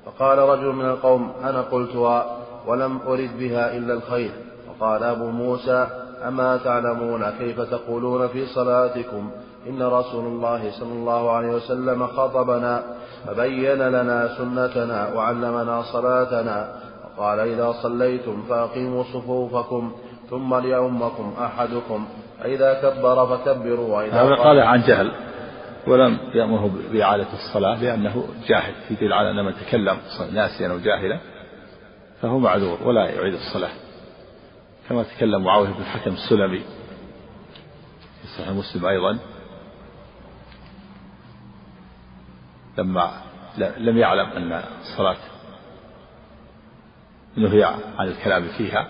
فقال 0.06 0.38
رجل 0.38 0.72
من 0.72 0.84
القوم 0.84 1.32
أنا 1.44 1.60
قلتها 1.60 2.38
ولم 2.66 3.00
أرد 3.06 3.30
بها 3.38 3.76
إلا 3.76 3.94
الخير. 3.94 4.30
وقال 4.68 5.02
أبو 5.02 5.30
موسى 5.30 5.86
أما 6.28 6.56
تعلمون 6.56 7.30
كيف 7.38 7.60
تقولون 7.60 8.28
في 8.28 8.46
صلاتكم؟ 8.46 9.30
إن 9.68 9.82
رسول 9.82 10.24
الله 10.24 10.70
صلى 10.70 10.92
الله 10.92 11.30
عليه 11.30 11.48
وسلم 11.48 12.06
خطبنا 12.06 12.82
فبين 13.26 13.78
لنا 13.78 14.28
سنتنا 14.38 15.08
وعلمنا 15.14 15.82
صلاتنا. 15.82 16.72
وقال 17.04 17.38
إذا 17.38 17.72
صليتم 17.72 18.42
فأقيموا 18.48 19.02
صفوفكم 19.02 19.92
ثم 20.30 20.54
ليؤمكم 20.54 21.34
أحدكم. 21.40 22.06
فإذا 22.46 22.74
كبر 22.74 23.36
فكبروا 23.36 23.96
وإذا 23.96 24.22
هذا 24.22 24.34
قال 24.34 24.60
عن 24.60 24.82
جهل 24.82 25.12
ولم 25.86 26.18
يأمره 26.34 26.70
بإعادة 26.92 27.26
الصلاة 27.32 27.82
لأنه 27.82 28.28
جاهل 28.48 28.74
يدل 28.90 29.12
على 29.12 29.30
أن 29.30 29.44
من 29.44 29.54
تكلم 29.54 29.98
ناسيا 30.32 30.68
أو 30.68 30.78
جاهلا 30.78 31.18
فهو 32.22 32.38
معذور 32.38 32.78
ولا 32.82 33.10
يعيد 33.10 33.34
الصلاة. 33.34 33.70
كما 34.88 35.02
تكلم 35.02 35.44
معاوية 35.44 35.68
بن 35.68 35.80
الحكم 35.80 36.10
السلمي 36.10 36.58
في 38.22 38.28
صحيح 38.38 38.48
مسلم 38.48 38.86
أيضا. 38.86 39.18
لما 42.78 43.10
لم 43.58 43.98
يعلم 43.98 44.26
أن 44.30 44.62
الصلاة 44.80 45.16
نهي 47.36 47.64
عن 47.98 48.08
الكلام 48.08 48.48
فيها 48.58 48.88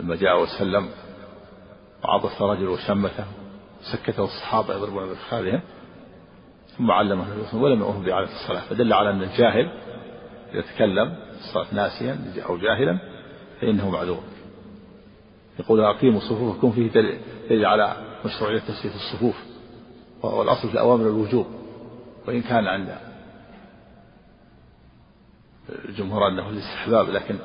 لما 0.00 0.16
جاء 0.16 0.42
وسلم 0.42 0.88
وعطس 2.04 2.42
رجل 2.42 2.68
وشمته 2.68 3.24
سكته 3.92 4.24
الصحابة 4.24 4.74
يضربون 4.74 5.06
بأفخاذهم 5.06 5.60
ثم 6.78 6.90
علمه 6.90 7.26
ولم 7.54 7.80
يؤمر 7.80 7.98
بإعادة 7.98 8.30
الصلاة 8.32 8.60
فدل 8.60 8.92
على 8.92 9.10
أن 9.10 9.22
الجاهل 9.22 9.70
إذا 10.54 10.60
تكلم 10.60 11.16
الصلاة 11.38 11.74
ناسيا 11.74 12.18
أو 12.48 12.56
جاهلا 12.56 12.98
فإنه 13.60 13.90
معذور. 13.90 14.22
يقول 15.58 15.80
أقيموا 15.80 16.20
صفوفكم 16.20 16.72
فيه 16.72 16.90
دليل 16.90 17.66
على 17.66 17.96
مشروعية 18.24 18.58
تسلية 18.58 18.94
الصفوف 18.94 19.36
والأصل 20.22 20.68
في 20.68 20.74
الأوامر 20.74 21.06
الوجوب 21.06 21.46
وإن 22.28 22.42
كان 22.42 22.66
عند 22.66 22.96
الجمهور 25.88 26.28
أنه 26.28 26.50
الاستحباب 26.50 27.08
لكن 27.08 27.36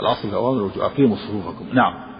الأصل 0.00 0.22
في 0.22 0.28
الأوامر 0.28 0.58
الوجوب. 0.58 0.82
أقيموا 0.82 1.16
صفوفكم. 1.16 1.68
نعم. 1.74 2.11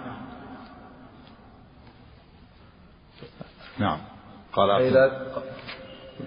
نعم. 3.79 3.97
قال 4.53 4.69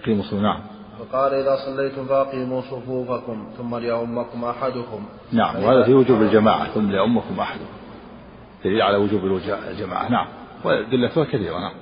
أقيموا 0.02 0.22
صفوفكم 0.22 0.42
نعم. 0.42 0.60
فقال 0.98 1.34
إذا 1.34 1.56
صليتم 1.56 2.06
فأقيموا 2.06 2.60
صفوفكم 2.60 3.46
ثم 3.58 3.76
ليؤمكم 3.76 4.44
أحدكم. 4.44 5.06
نعم 5.32 5.56
وهذا 5.56 5.84
في 5.84 5.94
وجوب 5.94 6.22
الجماعة 6.22 6.68
ثم 6.68 6.90
ليؤمكم 6.90 7.40
أحدكم. 7.40 7.76
دليل 8.64 8.82
على 8.82 8.96
وجوب 8.96 9.24
الجماعة 9.70 10.08
نعم. 10.08 10.26
وأدلتها 10.64 11.24
كثيرة 11.24 11.58
نعم. 11.58 11.72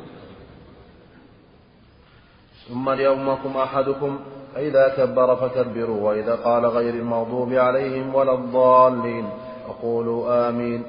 ثم 2.68 2.90
ليؤمكم 2.90 3.56
أحدكم 3.56 4.18
فإذا 4.54 4.94
كبر 4.96 5.36
فكبروا 5.36 6.00
وإذا 6.08 6.34
قال 6.34 6.66
غير 6.66 6.94
المغضوب 6.94 7.52
عليهم 7.52 8.14
ولا 8.14 8.34
الضالين. 8.34 9.28
فقولوا 9.68 10.48
آمين. 10.48 10.84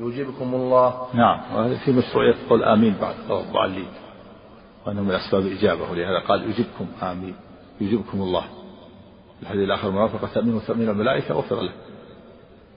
يجيبكم 0.00 0.54
الله. 0.54 0.94
نعم 1.14 1.40
وهذا 1.54 1.76
في 1.84 1.92
مشروعية 1.92 2.34
قول 2.50 2.64
آمين 2.64 2.94
بعد 3.00 3.14
الضالين. 3.30 3.86
وأنه 4.86 5.02
من 5.02 5.10
أسباب 5.10 5.46
الإجابة 5.46 5.90
ولهذا 5.90 6.18
قال 6.28 6.50
يجيبكم 6.50 6.86
آمين 7.02 7.34
يجيبكم 7.80 8.22
الله. 8.22 8.44
الحديث 9.42 9.62
الآخر 9.62 9.90
مرافقة 9.90 10.28
تأمين 10.34 10.54
وتأمين 10.54 10.88
الملائكة 10.88 11.34
غفر 11.34 11.60
له. 11.60 11.72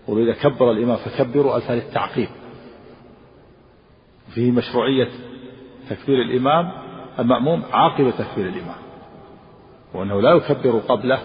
وإذا 0.08 0.34
كبر 0.34 0.72
الإمام 0.72 0.98
فكبروا 0.98 1.56
ألفا 1.58 1.74
للتعقيب 1.74 2.30
فيه 4.30 4.52
مشروعية 4.52 5.10
تكبير 5.90 6.22
الإمام 6.22 6.72
المأموم 7.20 7.64
عاقب 7.72 8.14
تكبير 8.18 8.48
الإمام 8.48 8.78
وأنه 9.94 10.22
لا 10.22 10.34
يكبر 10.34 10.80
قبله 10.80 11.22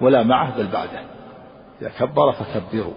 ولا 0.00 0.22
معه 0.22 0.56
بل 0.56 0.66
بعده. 0.66 1.04
إذا 1.80 1.88
كبر 1.98 2.32
فكبروا. 2.32 2.94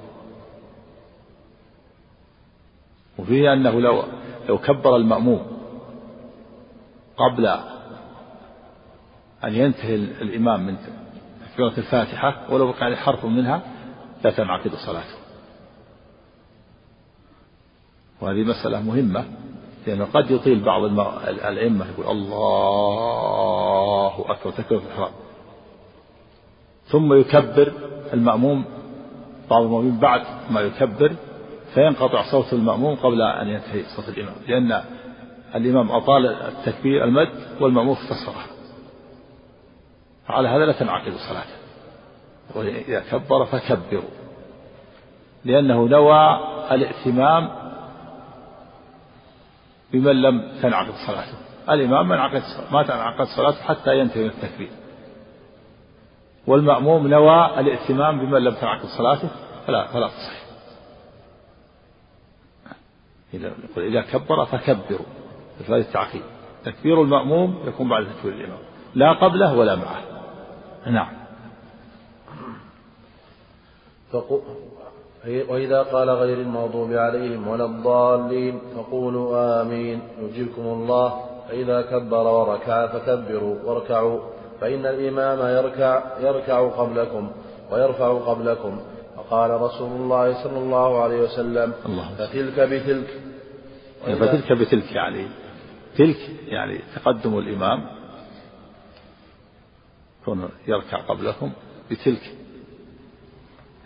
وفيه 3.19 3.53
أنه 3.53 3.81
لو 3.81 4.03
لو 4.49 4.57
كبر 4.57 4.95
المأموم 4.95 5.56
قبل 7.17 7.45
أن 9.43 9.53
ينتهي 9.53 9.95
الإمام 9.95 10.65
من 10.65 10.77
تكبيرة 11.51 11.77
الفاتحة 11.77 12.53
ولو 12.53 12.71
بقي 12.71 12.85
عليه 12.85 12.95
حرف 12.95 13.25
منها 13.25 13.61
لا 14.23 14.31
تنعقد 14.31 14.75
صلاته 14.75 15.17
وهذه 18.21 18.43
مسألة 18.43 18.81
مهمة 18.81 19.25
لأنه 19.87 20.05
قد 20.05 20.31
يطيل 20.31 20.63
بعض 20.63 20.83
الأئمة 21.27 21.85
يقول 21.89 22.07
الله 22.17 24.25
أكبر 24.31 24.51
تكبيرة 24.51 24.81
الإحرام. 24.81 25.11
ثم 26.87 27.13
يكبر 27.13 27.71
المأموم 28.13 28.65
بعض 29.49 29.61
المؤمنين 29.61 29.99
بعد 29.99 30.21
ما 30.51 30.61
يكبر 30.61 31.15
فينقطع 31.73 32.31
صوت 32.31 32.53
المأموم 32.53 32.95
قبل 32.95 33.21
أن 33.21 33.47
ينتهي 33.47 33.83
صوت 33.95 34.09
الإمام 34.09 34.35
لأن 34.47 34.83
الإمام 35.57 35.91
أطال 35.91 36.25
التكبير 36.25 37.03
المد 37.03 37.29
والمأموم 37.61 37.93
اختصره 37.93 38.45
على 40.29 40.47
هذا 40.47 40.65
لا 40.65 40.71
تنعقد 40.71 41.13
صلاته 41.29 41.57
وإذا 42.55 42.99
كبر 42.99 43.45
فكبروا. 43.45 44.09
لأنه 45.45 45.87
نوى 45.87 46.39
الائتمام 46.71 47.49
بمن 49.93 50.21
لم 50.21 50.51
تنعقد 50.61 50.93
صلاته 51.07 51.37
الإمام 51.69 52.07
من 52.07 52.17
عقد 52.17 52.43
ما 52.71 52.83
تنعقد 52.83 53.25
صلاته 53.25 53.61
حتى 53.63 53.99
ينتهي 53.99 54.23
من 54.23 54.29
التكبير. 54.29 54.69
والمأموم 56.47 57.07
نوى 57.07 57.59
الائتمام 57.59 58.19
بمن 58.19 58.43
لم 58.43 58.53
تنعقد 58.53 58.85
صلاته 58.85 59.29
فلا 59.67 59.87
فلا 59.87 60.07
تصح. 60.07 60.37
إذا 63.77 64.01
كبر 64.01 64.45
فكبروا. 64.45 65.05
بفعل 65.59 65.79
التعقيب 65.79 66.21
تكبير 66.65 67.01
المأموم 67.01 67.57
يكون 67.67 67.89
بعد 67.89 68.05
تكبير 68.05 68.33
الإمام. 68.33 68.59
لا 68.95 69.13
قبله 69.13 69.57
ولا 69.57 69.75
معه. 69.75 70.01
نعم. 70.85 71.13
وإذا 75.25 75.81
قال 75.81 76.09
غير 76.09 76.37
المغضوب 76.37 76.93
عليهم 76.93 77.47
ولا 77.47 77.65
الضالين 77.65 78.59
فقولوا 78.75 79.61
آمين. 79.61 80.01
يجيبكم 80.21 80.61
الله. 80.61 81.23
فإذا 81.49 81.81
كبر 81.81 82.27
وركع 82.27 82.87
فكبروا 82.87 83.55
واركعوا. 83.63 84.19
فإن 84.61 84.85
الإمام 84.85 85.39
يركع 85.57 86.03
يركع 86.21 86.69
قبلكم 86.69 87.31
ويرفع 87.71 88.13
قبلكم. 88.13 88.79
فقال 89.15 89.61
رسول 89.61 89.91
الله 89.91 90.43
صلى 90.43 90.57
الله 90.57 91.03
عليه 91.03 91.21
وسلم 91.21 91.73
الله. 91.85 92.09
فتلك 92.17 92.59
بتلك. 92.59 93.21
فتلك 94.05 94.51
بتلك 94.51 94.91
يعني. 94.91 95.27
تلك 95.97 96.17
يعني 96.47 96.79
تقدم 96.95 97.37
الإمام 97.37 97.85
كون 100.25 100.49
يركع 100.67 100.97
قبلكم 100.97 101.51
بتلك. 101.91 102.35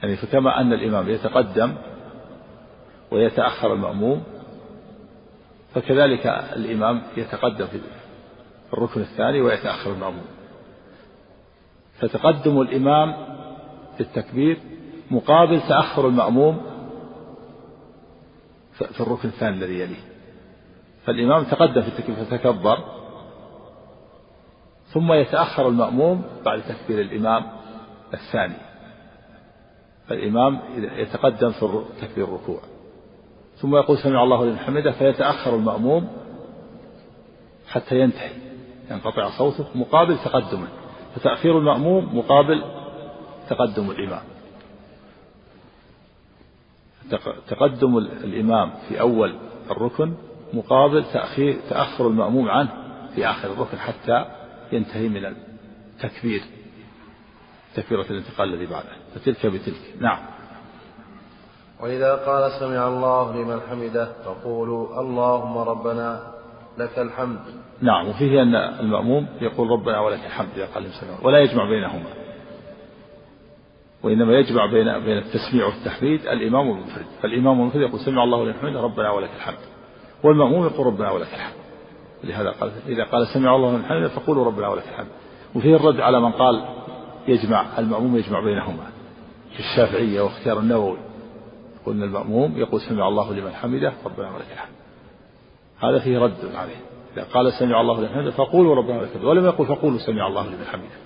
يعني 0.04 0.16
فكما 0.16 0.62
أن 0.62 0.74
الإمام 0.74 1.10
يتقدم 1.10 1.76
ويتأخر 3.12 3.74
المأموم 3.74 4.24
فكذلك 5.76 6.28
الإمام 6.28 7.02
يتقدم 7.18 7.68
في 7.68 7.80
الركن 8.74 9.02
الثاني 9.02 9.42
ويتأخر 9.42 9.94
المأموم. 9.94 10.26
فتقدم 12.00 12.62
الإمام 12.62 13.14
في 13.98 14.02
التكبير 14.02 14.58
مقابل 15.12 15.62
تأخر 15.62 16.08
المأموم 16.08 16.62
في 18.74 19.02
الركن 19.02 19.30
الثاني 19.30 19.56
الذي 19.56 19.80
يليه. 19.80 20.11
فالإمام 21.06 21.44
تقدم 21.44 21.82
في 21.82 21.88
التكبير 21.88 22.16
فتكبر. 22.16 22.78
ثم 24.88 25.14
يتأخر 25.14 25.68
المأموم 25.68 26.24
بعد 26.46 26.62
تكبير 26.62 27.02
الإمام 27.02 27.46
الثاني. 28.14 28.58
فالإمام 30.08 30.60
يتقدم 30.76 31.52
في 31.52 31.82
تكبير 32.02 32.26
الركوع. 32.26 32.60
ثم 33.56 33.76
يقول 33.76 33.98
سمع 33.98 34.24
الله 34.24 34.46
لمن 34.46 34.58
حمده 34.58 34.92
فيتأخر 34.92 35.56
المأموم 35.56 36.08
حتى 37.68 38.00
ينتهي 38.00 38.32
ينقطع 38.92 39.30
صوته 39.38 39.66
مقابل 39.76 40.18
تقدمه. 40.18 40.68
فتأخير 41.16 41.58
المأموم 41.58 42.18
مقابل 42.18 42.64
تقدم 43.50 43.92
الإمام. 43.92 44.24
تقدم 47.48 47.98
الإمام 47.98 48.72
في 48.88 49.00
أول 49.00 49.36
الركن 49.72 50.14
مقابل 50.54 51.04
تأخير 51.14 51.58
تأخر 51.70 52.08
المأموم 52.08 52.50
عنه 52.50 52.70
في 53.16 53.26
آخر 53.26 53.54
الركن 53.54 53.78
حتى 53.78 54.26
ينتهي 54.72 55.10
من 55.10 55.26
التكبير 55.26 56.42
تكبيرة 57.76 58.06
الانتقال 58.10 58.54
الذي 58.54 58.66
بعده. 58.66 58.90
فتلك 59.16 59.46
بتلك. 59.46 59.96
نعم. 60.00 60.20
وإذا 61.80 62.16
قال 62.16 62.52
سمع 62.60 62.88
الله 62.88 63.36
لمن 63.36 63.62
حمده 63.70 64.12
فقولوا 64.26 65.02
اللهم 65.02 65.58
ربنا 65.58 66.32
لك 66.78 67.00
الحمد. 67.00 67.40
نعم. 67.82 68.08
وفيه 68.08 68.42
أن 68.42 68.56
المأموم 68.56 69.28
يقول 69.42 69.70
ربنا 69.70 70.00
ولك 70.00 70.26
الحمد 70.26 70.50
إذا 70.56 70.66
قال 70.66 70.94
سمع. 70.94 71.26
ولا 71.28 71.40
يجمع 71.40 71.70
بينهما. 71.70 72.10
وإنما 74.04 74.34
يجمع 74.34 74.66
بين 74.66 75.00
بين 75.00 75.18
التسميع 75.18 75.66
والتحميد 75.66 76.28
الإمام 76.28 76.70
والمنفرد 76.70 77.06
فالإمام 77.22 77.60
والمنفرد 77.60 77.82
يقول 77.82 78.00
سمع 78.00 78.24
الله 78.24 78.46
لمن 78.46 78.54
حمده 78.54 78.82
ربنا 78.82 79.12
ولك 79.12 79.30
الحمد. 79.36 79.81
والمأموم 80.24 80.66
يقول 80.66 80.88
ربنا 80.88 81.12
ولك 81.12 81.34
الحمد. 81.34 81.62
لهذا 82.24 82.50
قال 82.50 82.72
إذا 82.88 83.04
قال 83.04 83.28
سمع 83.28 83.56
الله 83.56 83.72
لمن 83.72 83.86
حمده 83.86 84.08
فقولوا 84.08 84.46
ربنا 84.46 84.68
ولك 84.68 84.84
الحمد. 84.88 85.08
وفيه 85.56 85.76
الرد 85.76 86.00
على 86.00 86.20
من 86.20 86.32
قال 86.32 86.66
يجمع 87.28 87.80
المأموم 87.80 88.18
يجمع 88.18 88.40
بينهما 88.40 88.84
في 89.54 89.60
الشافعية 89.60 90.22
واختيار 90.22 90.60
النووي. 90.60 90.98
قلنا 91.86 92.06
المأموم 92.06 92.58
يقول 92.58 92.82
سمع 92.82 93.08
الله 93.08 93.34
لمن 93.34 93.52
حمده 93.52 93.94
ربنا 94.06 94.32
ولك 94.32 94.52
الحمد. 94.52 94.76
هذا 95.80 96.00
فيه 96.00 96.20
رد 96.20 96.56
عليه. 96.56 96.76
إذا 97.14 97.24
قال 97.24 97.54
سمع 97.54 97.82
الله 97.82 98.00
لمن 98.00 98.10
حمده 98.10 98.32
فقولوا 98.32 98.76
ربنا 98.76 99.00
ولك 99.00 99.10
الحمد. 99.10 99.26
ولم 99.26 99.46
يقل 99.46 99.66
فقولوا 99.66 99.98
سمع 99.98 100.28
الله 100.28 100.48
لمن 100.48 100.66
حمده. 100.72 101.02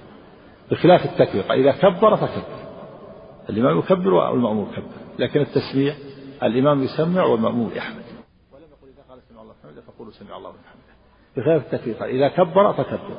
بخلاف 0.72 1.06
التكبير 1.06 1.54
إذا 1.54 1.72
كبر 1.72 2.16
فكبر. 2.16 2.66
الإمام 3.50 3.80
يكبر 3.80 4.14
والمأموم 4.14 4.68
يكبر. 4.72 4.86
لكن 5.20 5.42
التسميع 5.42 5.96
الإمام 6.44 6.84
يسمع 6.84 7.24
والمأموم 7.24 7.72
يحمد 7.76 8.04
ولم 8.54 8.64
يقل 8.64 8.88
إذا 8.88 9.04
قال 9.10 9.20
فقولوا 9.96 10.14
سمع 10.14 10.38
الله 10.38 10.50
لمن 10.50 10.60
حمده. 10.72 10.96
بخلاف 11.38 11.74
التكبير. 11.74 12.06
إذا 12.06 12.28
كبر 12.28 12.74
فكبر. 12.74 13.18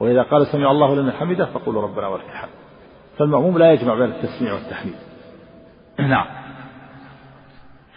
وإذا 0.00 0.22
قال 0.22 0.46
سمع 0.46 0.70
الله 0.70 0.94
لمن 0.94 1.12
حمده 1.12 1.46
فقولوا 1.46 1.82
ربنا 1.82 2.08
ولك 2.08 2.24
الحمد. 2.24 2.50
فالمأموم 3.18 3.58
لا 3.58 3.72
يجمع 3.72 3.94
بين 3.94 4.12
التسميع 4.12 4.52
والتحميد. 4.54 4.96
نعم. 5.98 6.26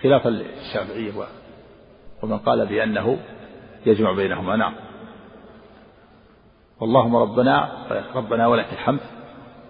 خلاف 0.02 0.28
الشافعية 0.28 1.12
ومن 2.24 2.38
قال 2.38 2.66
بأنه 2.66 3.18
يجمع 3.86 4.12
بينهما. 4.12 4.56
نعم. 4.56 4.76
اللهم 6.82 7.16
ربنا 7.16 7.70
ربنا 8.16 8.48
ولك 8.48 8.74
الحمد. 8.74 9.00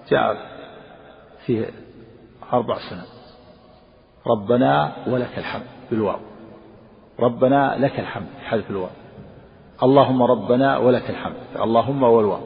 جاء 0.09 0.37
فيه 1.45 1.69
أربع 2.53 2.77
سنة 2.89 3.05
ربنا 4.27 4.93
ولك 5.07 5.37
الحمد 5.37 5.67
بالواو. 5.91 6.28
ربنا 7.19 7.75
لك 7.79 7.99
الحمد 7.99 8.27
بحذف 8.41 8.69
الواو. 8.69 8.89
اللهم 9.83 10.23
ربنا 10.23 10.77
ولك 10.77 11.09
الحمد. 11.09 11.35
اللهم 11.55 12.03
والواو. 12.03 12.41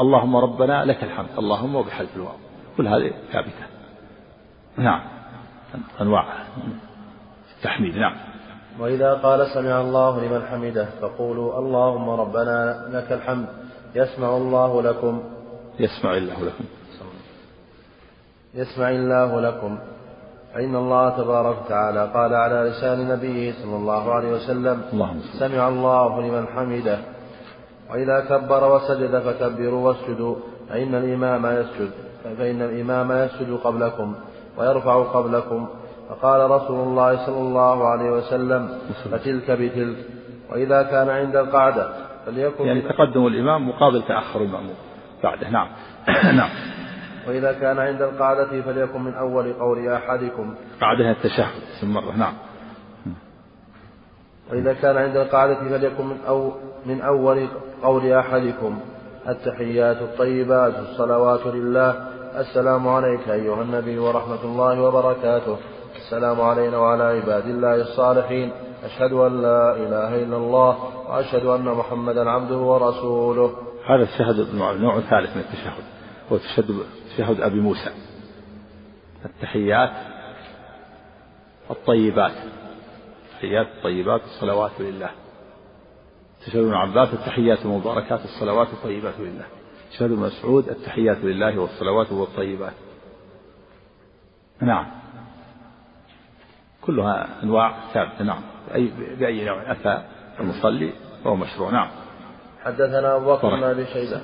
اللهم 0.00 0.36
ربنا 0.36 0.84
لك 0.84 1.04
الحمد. 1.04 1.28
اللهم 1.38 1.74
وبحذف 1.74 2.16
الواو. 2.16 2.34
كل 2.76 2.88
هذه 2.88 3.10
ثابتة. 3.32 3.66
نعم. 4.76 5.00
أنواع 6.00 6.24
التحميد. 7.56 7.96
نعم. 7.96 8.16
وإذا 8.80 9.14
قال 9.14 9.46
سمع 9.54 9.80
الله 9.80 10.24
لمن 10.24 10.46
حمده 10.46 10.88
فقولوا 11.00 11.58
اللهم 11.58 12.10
ربنا 12.10 12.88
لك 12.92 13.12
الحمد. 13.12 13.46
يسمع 13.94 14.36
الله 14.36 14.82
لكم. 14.82 15.22
يسمع 15.80 16.16
الله 16.16 16.44
لكم. 16.44 16.64
يسمع 18.54 18.88
الله 18.90 19.40
لكم. 19.40 19.78
فإن 20.56 20.76
الله 20.76 21.08
تبارك 21.08 21.56
وتعالى 21.64 22.10
قال 22.14 22.34
على 22.34 22.70
لسان 22.70 23.08
نبيه 23.08 23.52
صلى 23.52 23.76
الله 23.76 24.12
عليه 24.12 24.28
وسلم 24.32 24.82
اللهم 24.92 25.20
سمع 25.38 25.68
الله 25.68 26.20
لمن 26.20 26.46
حمده. 26.46 26.98
وإذا 27.90 28.20
كبر 28.20 28.74
وسجد 28.74 29.18
فكبروا 29.18 29.88
واسجدوا 29.88 30.36
فإن 30.68 30.94
الإمام 30.94 31.46
يسجد 31.46 31.90
فإن 32.38 32.62
الإمام 32.62 33.12
يسجد 33.12 33.58
قبلكم 33.64 34.14
ويرفع 34.58 35.02
قبلكم. 35.02 35.68
فقال 36.08 36.50
رسول 36.50 36.88
الله 36.88 37.26
صلى 37.26 37.40
الله 37.40 37.88
عليه 37.88 38.10
وسلم 38.10 38.68
فتلك 39.12 39.50
بتلك. 39.50 39.96
وإذا 40.52 40.82
كان 40.82 41.08
عند 41.08 41.36
القعدة 41.36 41.88
فليكن 42.26 42.66
يعني 42.66 42.80
تقدم 42.80 43.26
الإمام 43.26 43.68
مقابل 43.68 44.02
تأخر 44.02 44.40
المأموم. 44.40 44.76
بعده 45.22 45.48
نعم. 45.48 45.68
نعم. 46.40 46.50
وإذا 47.28 47.52
كان 47.52 47.78
عند 47.78 48.02
القعدة 48.02 48.62
فليكن 48.62 49.00
من 49.00 49.14
أول 49.14 49.52
قول 49.52 49.88
أحدكم. 49.88 50.54
قعدها 50.80 51.10
التشهد 51.10 51.62
ثم 51.80 51.88
مرة 51.88 52.16
نعم. 52.16 52.34
وإذا 54.50 54.72
كان 54.72 54.96
عند 54.96 55.16
القعدة 55.16 55.54
فليكن 55.54 56.06
من, 56.06 56.18
أو 56.28 56.52
من 56.86 57.00
أول 57.00 57.48
قول 57.82 58.12
أحدكم. 58.12 58.78
التحيات 59.28 59.96
الطيبات 59.96 60.74
الصلوات 60.78 61.46
لله. 61.46 62.08
السلام 62.36 62.88
عليك 62.88 63.28
أيها 63.28 63.62
النبي 63.62 63.98
ورحمة 63.98 64.44
الله 64.44 64.80
وبركاته. 64.82 65.56
السلام 65.96 66.40
علينا 66.40 66.78
وعلى 66.78 67.04
عباد 67.04 67.46
الله 67.46 67.74
الصالحين. 67.74 68.52
أشهد 68.84 69.12
أن 69.12 69.42
لا 69.42 69.76
إله 69.76 70.22
إلا 70.22 70.36
الله 70.36 70.76
وأشهد 71.08 71.44
أن 71.44 71.64
محمدا 71.64 72.30
عبده 72.30 72.56
ورسوله. 72.56 73.50
هذا 73.86 74.02
الشهد 74.02 74.38
النوع 74.38 74.96
الثالث 74.96 75.36
من 75.36 75.42
التشهد. 75.42 75.95
هو 76.32 76.38
تشهد 77.16 77.40
أبي 77.40 77.60
موسى. 77.60 77.90
التحيات 79.24 79.92
الطيبات. 81.70 82.32
التحيات 83.32 83.66
الطيبات 83.66 84.20
الصلوات 84.24 84.80
لله. 84.80 85.10
تشهد 86.46 86.56
ابن 86.56 86.74
عباس 86.74 87.14
التحيات 87.14 87.58
المباركات 87.64 88.24
الصلوات 88.24 88.68
الطيبات 88.68 89.14
لله. 89.18 89.44
تشهد 89.90 90.12
ابن 90.12 90.20
مسعود 90.20 90.68
التحيات 90.68 91.16
لله 91.16 91.58
والصلوات 91.58 92.12
والطيبات. 92.12 92.72
نعم. 94.60 94.86
كلها 96.80 97.42
أنواع 97.42 97.74
ثابتة 97.94 98.24
نعم. 98.24 98.42
بأي, 98.68 98.92
بأي 99.18 99.44
نوع؟ 99.44 99.72
أتى 99.72 100.02
المصلي 100.40 100.92
فهو 101.24 101.36
مشروع. 101.36 101.70
نعم. 101.70 101.88
حدثنا 102.64 103.16
أبو 103.16 103.34
بكر 103.34 103.56
بن 103.56 103.62
أبي 103.62 103.86
شيبة. 103.86 104.20